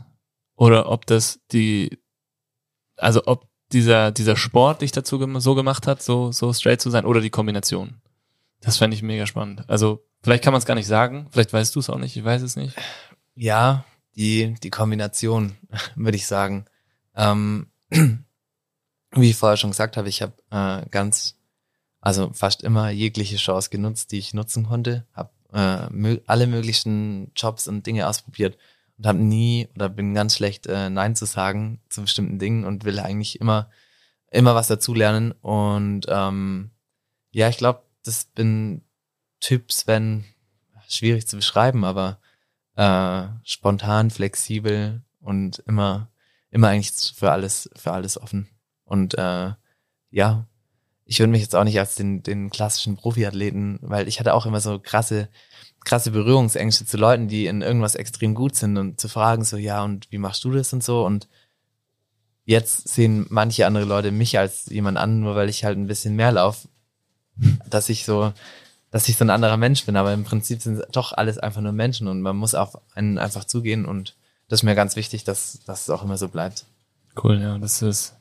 [0.55, 1.97] oder ob das die,
[2.97, 7.05] also ob dieser, dieser Sport dich dazu so gemacht hat, so, so straight zu sein
[7.05, 8.02] oder die Kombination.
[8.63, 9.63] Das fände ich mega spannend.
[9.67, 12.23] Also, vielleicht kann man es gar nicht sagen, vielleicht weißt du es auch nicht, ich
[12.23, 12.75] weiß es nicht.
[13.35, 13.83] Ja,
[14.15, 15.57] die, die Kombination,
[15.95, 16.65] würde ich sagen.
[17.15, 21.37] Ähm, wie ich vorher schon gesagt habe, ich habe äh, ganz,
[21.99, 27.67] also fast immer jegliche Chance genutzt, die ich nutzen konnte, habe äh, alle möglichen Jobs
[27.67, 28.57] und Dinge ausprobiert
[28.97, 32.85] und habe nie oder bin ganz schlecht äh, Nein zu sagen zu bestimmten Dingen und
[32.85, 33.69] will eigentlich immer
[34.31, 36.71] immer was dazulernen und ähm,
[37.31, 38.81] ja, ich glaube, das bin
[39.39, 40.25] Typs, wenn
[40.87, 42.19] schwierig zu beschreiben, aber
[42.75, 46.09] äh, spontan, flexibel und immer
[46.49, 48.47] immer eigentlich für alles für alles offen.
[48.85, 49.51] Und äh,
[50.11, 50.47] ja,
[51.05, 54.45] ich würde mich jetzt auch nicht als den den klassischen Profiathleten, weil ich hatte auch
[54.45, 55.29] immer so krasse
[55.83, 59.83] krasse Berührungsängste zu Leuten, die in irgendwas extrem gut sind und zu fragen so, ja,
[59.83, 61.05] und wie machst du das und so?
[61.05, 61.27] Und
[62.45, 66.15] jetzt sehen manche andere Leute mich als jemand an, nur weil ich halt ein bisschen
[66.15, 66.67] mehr laufe,
[67.69, 68.33] dass ich so,
[68.91, 71.71] dass ich so ein anderer Mensch bin, aber im Prinzip sind doch alles einfach nur
[71.71, 74.15] Menschen und man muss auf einen einfach zugehen und
[74.49, 76.65] das ist mir ganz wichtig, dass, dass es auch immer so bleibt.
[77.21, 78.15] Cool, ja, das ist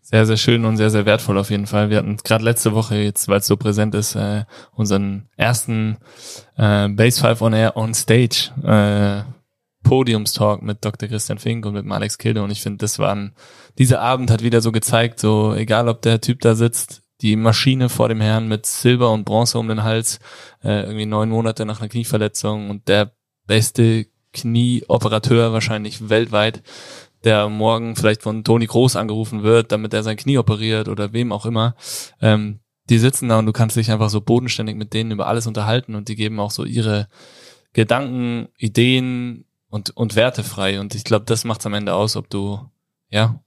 [0.00, 1.90] sehr, sehr schön und sehr, sehr wertvoll auf jeden Fall.
[1.90, 5.96] Wir hatten gerade letzte Woche, jetzt weil es so präsent ist, äh, unseren ersten
[6.56, 9.24] äh, Base 5 on Air on Stage äh,
[9.82, 11.08] Podiumstalk mit Dr.
[11.08, 13.34] Christian Fink und mit Alex Kilde und ich finde, das waren,
[13.78, 17.88] dieser Abend hat wieder so gezeigt, so egal ob der Typ da sitzt, die Maschine
[17.88, 20.18] vor dem Herrn mit Silber und Bronze um den Hals,
[20.62, 23.12] äh, irgendwie neun Monate nach einer Knieverletzung und der
[23.46, 26.62] beste Knieoperateur wahrscheinlich weltweit,
[27.24, 31.32] der morgen vielleicht von Toni Groß angerufen wird, damit er sein Knie operiert oder wem
[31.32, 31.74] auch immer.
[32.20, 35.46] Ähm, die sitzen da und du kannst dich einfach so bodenständig mit denen über alles
[35.46, 37.08] unterhalten und die geben auch so ihre
[37.72, 40.80] Gedanken, Ideen und, und Werte frei.
[40.80, 42.60] Und ich glaube, das macht am Ende aus, ob du,
[43.10, 43.40] ja,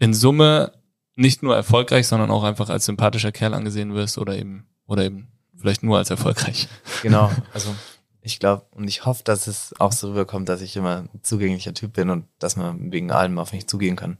[0.00, 0.72] in Summe
[1.18, 5.28] nicht nur erfolgreich, sondern auch einfach als sympathischer Kerl angesehen wirst oder eben, oder eben
[5.56, 6.68] vielleicht nur als erfolgreich.
[7.02, 7.74] Genau, also
[8.22, 11.74] ich glaube und ich hoffe, dass es auch so rüberkommt, dass ich immer ein zugänglicher
[11.74, 14.18] Typ bin und dass man wegen allem auf mich zugehen kann.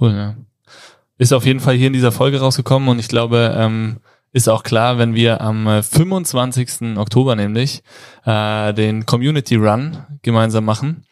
[0.00, 0.36] Cool, ja.
[1.18, 4.00] Ist auf jeden Fall hier in dieser Folge rausgekommen und ich glaube, ähm,
[4.32, 6.80] ist auch klar, wenn wir am 25.
[6.80, 7.82] Äh, Oktober nämlich
[8.24, 11.04] äh, den Community Run gemeinsam machen.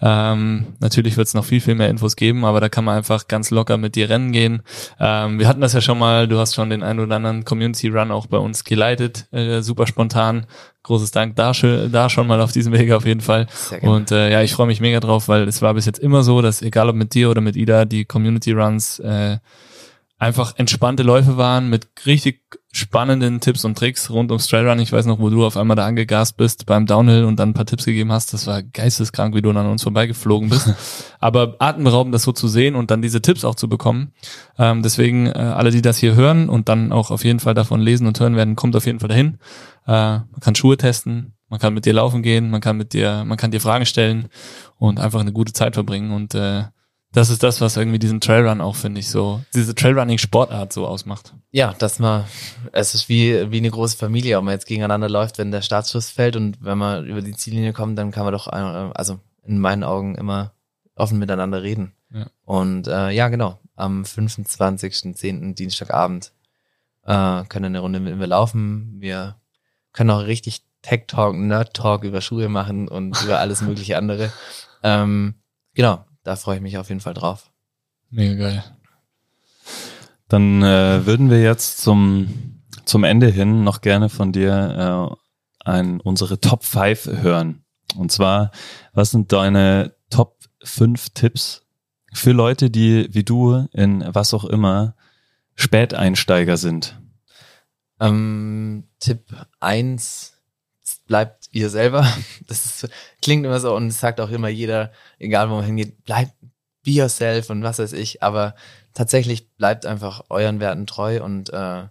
[0.00, 3.28] Ähm, natürlich wird es noch viel, viel mehr Infos geben, aber da kann man einfach
[3.28, 4.62] ganz locker mit dir rennen gehen.
[5.00, 7.88] Ähm, wir hatten das ja schon mal, du hast schon den einen oder anderen Community
[7.88, 10.46] Run auch bei uns geleitet, äh, super spontan.
[10.82, 13.48] Großes Dank da, da schon mal auf diesem Wege auf jeden Fall.
[13.82, 16.42] Und äh, ja, ich freue mich mega drauf, weil es war bis jetzt immer so,
[16.42, 19.38] dass egal ob mit dir oder mit Ida, die Community Runs äh,
[20.18, 22.42] einfach entspannte Läufe waren mit richtig
[22.72, 24.78] spannenden Tipps und Tricks rund ums Trailrun.
[24.78, 27.54] Ich weiß noch, wo du auf einmal da angegast bist beim Downhill und dann ein
[27.54, 28.32] paar Tipps gegeben hast.
[28.34, 30.74] Das war geisteskrank, wie du an uns vorbeigeflogen bist.
[31.20, 34.12] Aber atemberaubend, das so zu sehen und dann diese Tipps auch zu bekommen.
[34.58, 37.80] Ähm, deswegen, äh, alle, die das hier hören und dann auch auf jeden Fall davon
[37.80, 39.38] lesen und hören werden, kommt auf jeden Fall dahin.
[39.86, 41.14] Äh, man kann Schuhe testen,
[41.48, 43.86] man Man kann mit dir laufen gehen, man kann mit dir, man kann dir Fragen
[43.86, 44.28] stellen
[44.78, 46.10] und einfach eine gute Zeit verbringen.
[46.10, 46.64] Und äh,
[47.16, 51.32] das ist das, was irgendwie diesen Trailrun auch, finde ich, so, diese Trailrunning-Sportart so ausmacht.
[51.50, 52.26] Ja, dass man,
[52.72, 56.10] es ist wie, wie eine große Familie, ob man jetzt gegeneinander läuft, wenn der Startschuss
[56.10, 59.58] fällt und wenn man über die Ziellinie kommt, dann kann man doch, äh, also in
[59.58, 60.52] meinen Augen immer
[60.94, 61.94] offen miteinander reden.
[62.12, 62.26] Ja.
[62.44, 65.54] Und äh, ja, genau, am 25.10.
[65.54, 66.32] Dienstagabend
[67.04, 68.96] äh, können eine Runde mit mir laufen.
[68.98, 69.36] Wir
[69.94, 74.30] können auch richtig Tech Talk, Nerd Talk über Schuhe machen und über alles mögliche andere.
[74.82, 75.36] Ähm,
[75.74, 77.52] genau, da freue ich mich auf jeden Fall drauf.
[78.10, 78.64] Mega geil.
[80.28, 85.16] Dann äh, würden wir jetzt zum, zum Ende hin noch gerne von dir
[85.64, 87.64] äh, ein, unsere Top 5 hören.
[87.96, 88.50] Und zwar,
[88.92, 91.64] was sind deine Top 5 Tipps
[92.12, 94.96] für Leute, die wie du in was auch immer
[95.54, 97.00] Späteinsteiger sind?
[98.00, 100.42] Ähm, Tipp eins
[101.06, 102.06] bleibt ihr selber.
[102.46, 102.88] Das ist,
[103.22, 106.32] klingt immer so und sagt auch immer jeder, egal wo man hingeht, bleibt
[106.84, 108.54] be yourself und was weiß ich, aber
[108.94, 111.88] tatsächlich bleibt einfach euren Werten treu und äh,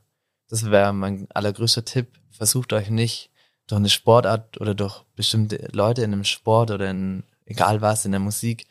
[0.47, 2.07] das wäre mein allergrößter Tipp.
[2.31, 3.29] Versucht euch nicht
[3.67, 8.11] durch eine Sportart oder durch bestimmte Leute in einem Sport oder in egal was in
[8.11, 8.67] der Musik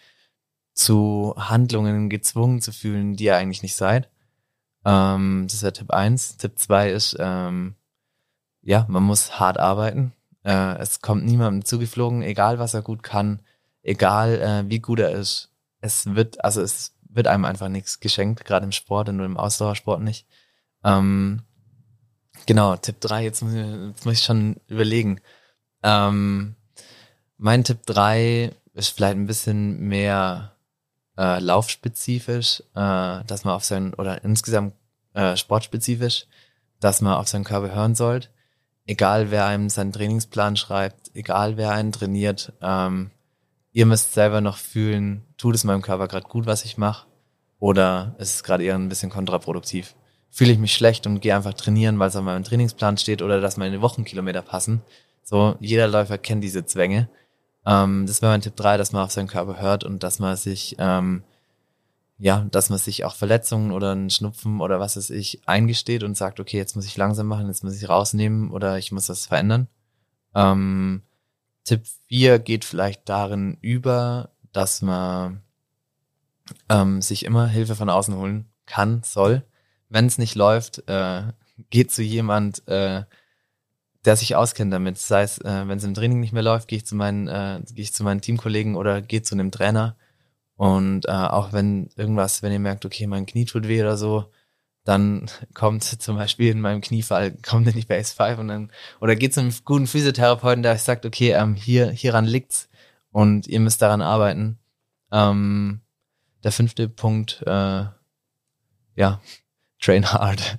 [0.74, 4.08] zu Handlungen gezwungen zu fühlen, die ihr eigentlich nicht seid.
[4.84, 6.36] Ähm, das ist Tipp eins.
[6.36, 7.74] Tipp zwei ist, ähm,
[8.62, 10.12] ja, man muss hart arbeiten.
[10.44, 13.40] Äh, es kommt niemandem zugeflogen, egal was er gut kann,
[13.82, 15.50] egal äh, wie gut er ist.
[15.80, 20.00] Es wird, also es wird einem einfach nichts geschenkt, gerade im Sport und im Ausdauersport
[20.00, 20.26] nicht.
[20.84, 21.42] Ähm,
[22.46, 23.24] genau, Tipp drei.
[23.24, 25.20] jetzt muss ich, jetzt muss ich schon überlegen.
[25.82, 26.56] Ähm,
[27.36, 30.56] mein Tipp drei ist vielleicht ein bisschen mehr
[31.16, 34.74] äh, laufspezifisch, äh, dass man auf seinen, oder insgesamt
[35.14, 36.26] äh, sportspezifisch,
[36.80, 38.28] dass man auf seinen Körper hören sollte.
[38.86, 43.10] Egal wer einem seinen Trainingsplan schreibt, egal wer einen trainiert, ähm,
[43.72, 47.06] ihr müsst selber noch fühlen, tut es meinem Körper gerade gut, was ich mache,
[47.58, 49.94] oder ist es gerade eher ein bisschen kontraproduktiv.
[50.30, 53.40] Fühle ich mich schlecht und gehe einfach trainieren, weil es auf meinem Trainingsplan steht oder
[53.40, 54.82] dass meine Wochenkilometer passen.
[55.22, 57.08] So, jeder Läufer kennt diese Zwänge.
[57.64, 60.36] Ähm, das wäre mein Tipp drei, dass man auf seinen Körper hört und dass man
[60.36, 61.22] sich, ähm,
[62.18, 66.16] ja, dass man sich auch Verletzungen oder einen Schnupfen oder was weiß ich eingesteht und
[66.16, 69.26] sagt, okay, jetzt muss ich langsam machen, jetzt muss ich rausnehmen oder ich muss das
[69.26, 69.68] verändern.
[70.34, 71.02] Ähm,
[71.64, 75.42] Tipp vier geht vielleicht darin über, dass man
[76.68, 79.44] ähm, sich immer Hilfe von außen holen kann, soll.
[79.88, 81.22] Wenn es nicht läuft, äh,
[81.70, 83.04] geht zu jemand, äh,
[84.04, 84.98] der sich auskennt damit.
[84.98, 87.62] Sei es, äh, wenn es im Training nicht mehr läuft, gehe ich zu meinen, äh,
[87.72, 89.96] gehe ich zu meinen Teamkollegen oder gehe zu einem Trainer.
[90.56, 94.30] Und äh, auch wenn irgendwas, wenn ihr merkt, okay, mein Knie tut weh oder so,
[94.84, 99.16] dann kommt zum Beispiel in meinem Kniefall, kommt in die Base 5 und dann, oder
[99.16, 102.68] geht zu einem guten Physiotherapeuten, der euch sagt, okay, ähm, hier, hieran liegt's
[103.10, 104.58] und ihr müsst daran arbeiten.
[105.12, 105.80] Ähm,
[106.42, 107.84] der fünfte Punkt, äh,
[108.96, 109.20] ja,
[109.80, 110.56] train hard.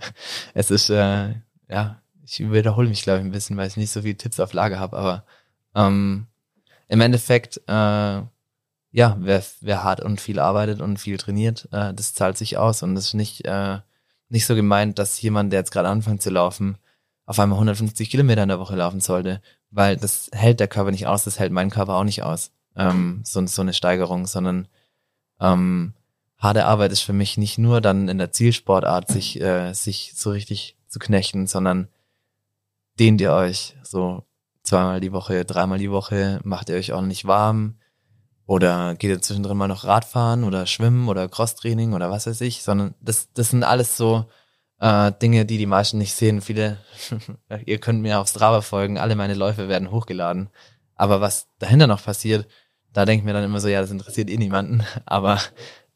[0.54, 1.36] Es ist, äh,
[1.70, 4.54] ja, ich wiederhole mich, glaube ich, ein bisschen, weil ich nicht so viele Tipps auf
[4.54, 5.26] Lager habe, aber
[5.76, 6.28] ähm,
[6.88, 8.22] im Endeffekt, äh,
[8.96, 12.82] ja, wer, wer hart und viel arbeitet und viel trainiert, äh, das zahlt sich aus
[12.82, 13.80] und das ist nicht, äh,
[14.30, 16.78] nicht so gemeint, dass jemand, der jetzt gerade anfängt zu laufen,
[17.26, 21.08] auf einmal 150 Kilometer in der Woche laufen sollte, weil das hält der Körper nicht
[21.08, 24.70] aus, das hält mein Körper auch nicht aus, ähm, so, so eine Steigerung, sondern
[25.42, 25.94] ähm,
[26.38, 30.30] harte Arbeit ist für mich nicht nur dann in der Zielsportart, sich, äh, sich so
[30.32, 31.90] richtig zu knechten, sondern
[32.98, 34.24] dehnt ihr euch so
[34.64, 37.76] zweimal die Woche, dreimal die Woche, macht ihr euch ordentlich warm
[38.48, 42.64] oder geht ihr zwischendrin mal noch Radfahren oder Schwimmen oder Crosstraining oder was weiß ich,
[42.64, 44.26] sondern das, das sind alles so
[44.80, 46.42] äh, Dinge, die die meisten nicht sehen.
[46.42, 46.78] Viele,
[47.66, 50.50] ihr könnt mir auf Strava folgen, alle meine Läufe werden hochgeladen.
[50.96, 52.48] Aber was dahinter noch passiert,
[52.94, 54.84] da denke ich mir dann immer so, ja, das interessiert eh niemanden.
[55.06, 55.40] Aber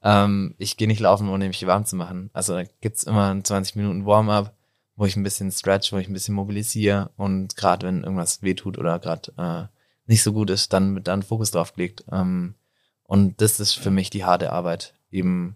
[0.03, 2.30] ähm, ich gehe nicht laufen, ohne mich warm zu machen.
[2.34, 4.53] Also da gibt's immer 20 Minuten Warm-up
[4.99, 8.77] wo ich ein bisschen stretch, wo ich ein bisschen mobilisiere und gerade wenn irgendwas wehtut
[8.77, 9.78] oder gerade äh,
[10.10, 12.03] nicht so gut ist, dann mit dann Fokus drauf gelegt.
[12.11, 12.56] Ähm,
[13.03, 15.56] und das ist für mich die harte Arbeit, eben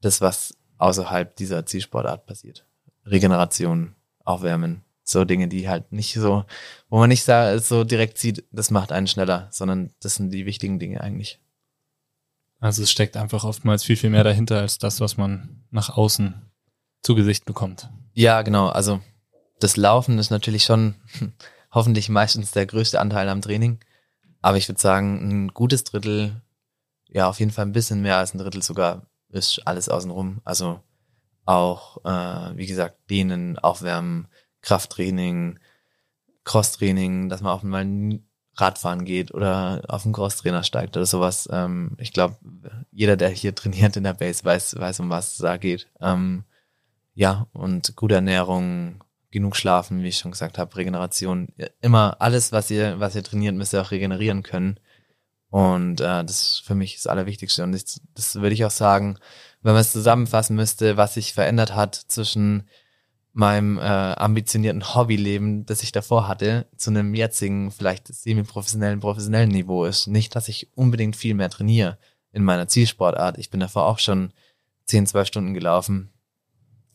[0.00, 2.66] das, was außerhalb dieser Zielsportart passiert.
[3.06, 6.44] Regeneration, Aufwärmen, so Dinge, die halt nicht so,
[6.88, 10.78] wo man nicht so direkt sieht, das macht einen schneller, sondern das sind die wichtigen
[10.78, 11.40] Dinge eigentlich.
[12.58, 16.50] Also es steckt einfach oftmals viel, viel mehr dahinter als das, was man nach außen
[17.02, 17.88] zu Gesicht bekommt.
[18.14, 18.68] Ja, genau.
[18.68, 19.00] Also
[19.58, 20.94] das Laufen ist natürlich schon
[21.72, 23.78] hoffentlich meistens der größte Anteil am Training.
[24.42, 26.42] Aber ich würde sagen, ein gutes Drittel,
[27.08, 30.40] ja, auf jeden Fall ein bisschen mehr als ein Drittel sogar, ist alles außenrum.
[30.44, 30.80] Also
[31.44, 34.28] auch, äh, wie gesagt, Dehnen, Aufwärmen,
[34.60, 35.58] Krafttraining,
[36.44, 38.20] Crosstraining, dass man auch mal
[38.56, 41.48] Radfahren geht oder auf den Crosstrainer steigt oder sowas.
[41.50, 42.36] Ähm, ich glaube,
[42.90, 45.88] jeder, der hier trainiert in der Base, weiß, weiß, um was es da geht.
[46.00, 46.44] Ähm,
[47.14, 49.02] ja, und gute Ernährung,
[49.32, 51.48] genug schlafen, wie ich schon gesagt habe, Regeneration.
[51.80, 54.78] Immer alles, was ihr, was ihr trainiert, müsst ihr auch regenerieren können.
[55.50, 57.62] Und äh, das ist für mich das Allerwichtigste.
[57.64, 59.18] Und das, das würde ich auch sagen,
[59.62, 62.68] wenn man es zusammenfassen müsste, was sich verändert hat zwischen
[63.32, 69.84] meinem äh, ambitionierten Hobbyleben, das ich davor hatte, zu einem jetzigen, vielleicht semi-professionellen, professionellen Niveau
[69.84, 70.06] ist.
[70.06, 71.98] Nicht, dass ich unbedingt viel mehr trainiere
[72.32, 73.38] in meiner Zielsportart.
[73.38, 74.32] Ich bin davor auch schon
[74.86, 76.11] 10, 12 Stunden gelaufen.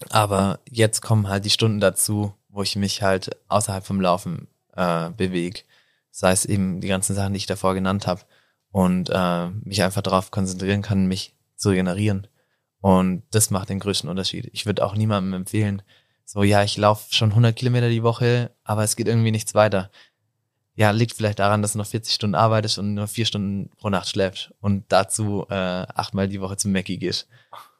[0.10, 5.10] Aber jetzt kommen halt die Stunden dazu, wo ich mich halt außerhalb vom Laufen äh,
[5.12, 5.62] bewege.
[6.12, 8.22] Sei es eben die ganzen Sachen, die ich davor genannt habe.
[8.72, 12.28] Und äh, mich einfach darauf konzentrieren kann, mich zu regenerieren.
[12.82, 14.50] Und das macht den größten Unterschied.
[14.54, 15.82] Ich würde auch niemandem empfehlen,
[16.30, 19.90] so, ja, ich laufe schon 100 Kilometer die Woche, aber es geht irgendwie nichts weiter.
[20.76, 23.90] Ja, liegt vielleicht daran, dass du noch 40 Stunden arbeitest und nur vier Stunden pro
[23.90, 27.30] Nacht schläfst und dazu äh, achtmal die Woche zum Mackie gehst.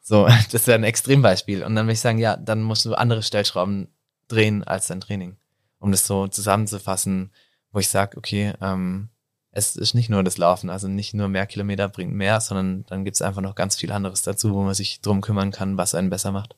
[0.08, 1.62] So, das wäre ein Extrembeispiel.
[1.62, 3.88] Und dann würde ich sagen, ja, dann musst du andere Stellschrauben
[4.26, 5.36] drehen als dein Training.
[5.80, 7.30] Um das so zusammenzufassen,
[7.72, 9.10] wo ich sage, okay, ähm,
[9.50, 13.04] es ist nicht nur das Laufen, also nicht nur mehr Kilometer bringt mehr, sondern dann
[13.04, 15.94] gibt es einfach noch ganz viel anderes dazu, wo man sich drum kümmern kann, was
[15.94, 16.56] einen besser macht.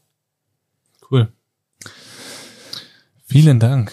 [1.11, 1.29] Cool.
[3.27, 3.93] Vielen Dank.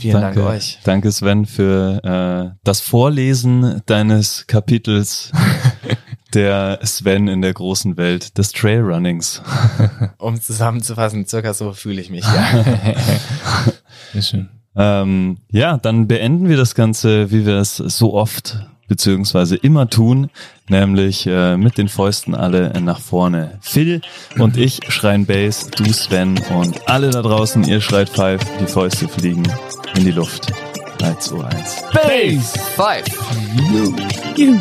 [0.00, 0.80] Vielen Danke, Dank euch.
[0.82, 5.30] Danke Sven für äh, das Vorlesen deines Kapitels
[6.34, 9.42] der Sven in der großen Welt des Trailrunnings.
[10.18, 12.64] Um zusammenzufassen, circa so fühle ich mich, ja.
[14.12, 14.48] Sehr schön.
[14.76, 20.30] Ähm, ja, dann beenden wir das Ganze, wie wir es so oft beziehungsweise immer tun,
[20.68, 23.58] nämlich äh, mit den Fäusten alle nach vorne.
[23.60, 24.02] Phil
[24.38, 29.08] und ich schreien Bass, du Sven und alle da draußen, ihr schreit Five, die Fäuste
[29.08, 29.44] fliegen
[29.96, 30.52] in die Luft.
[30.98, 31.84] 3, 2, 1.
[31.92, 32.58] Base!
[32.76, 33.04] Five.
[34.36, 34.56] You.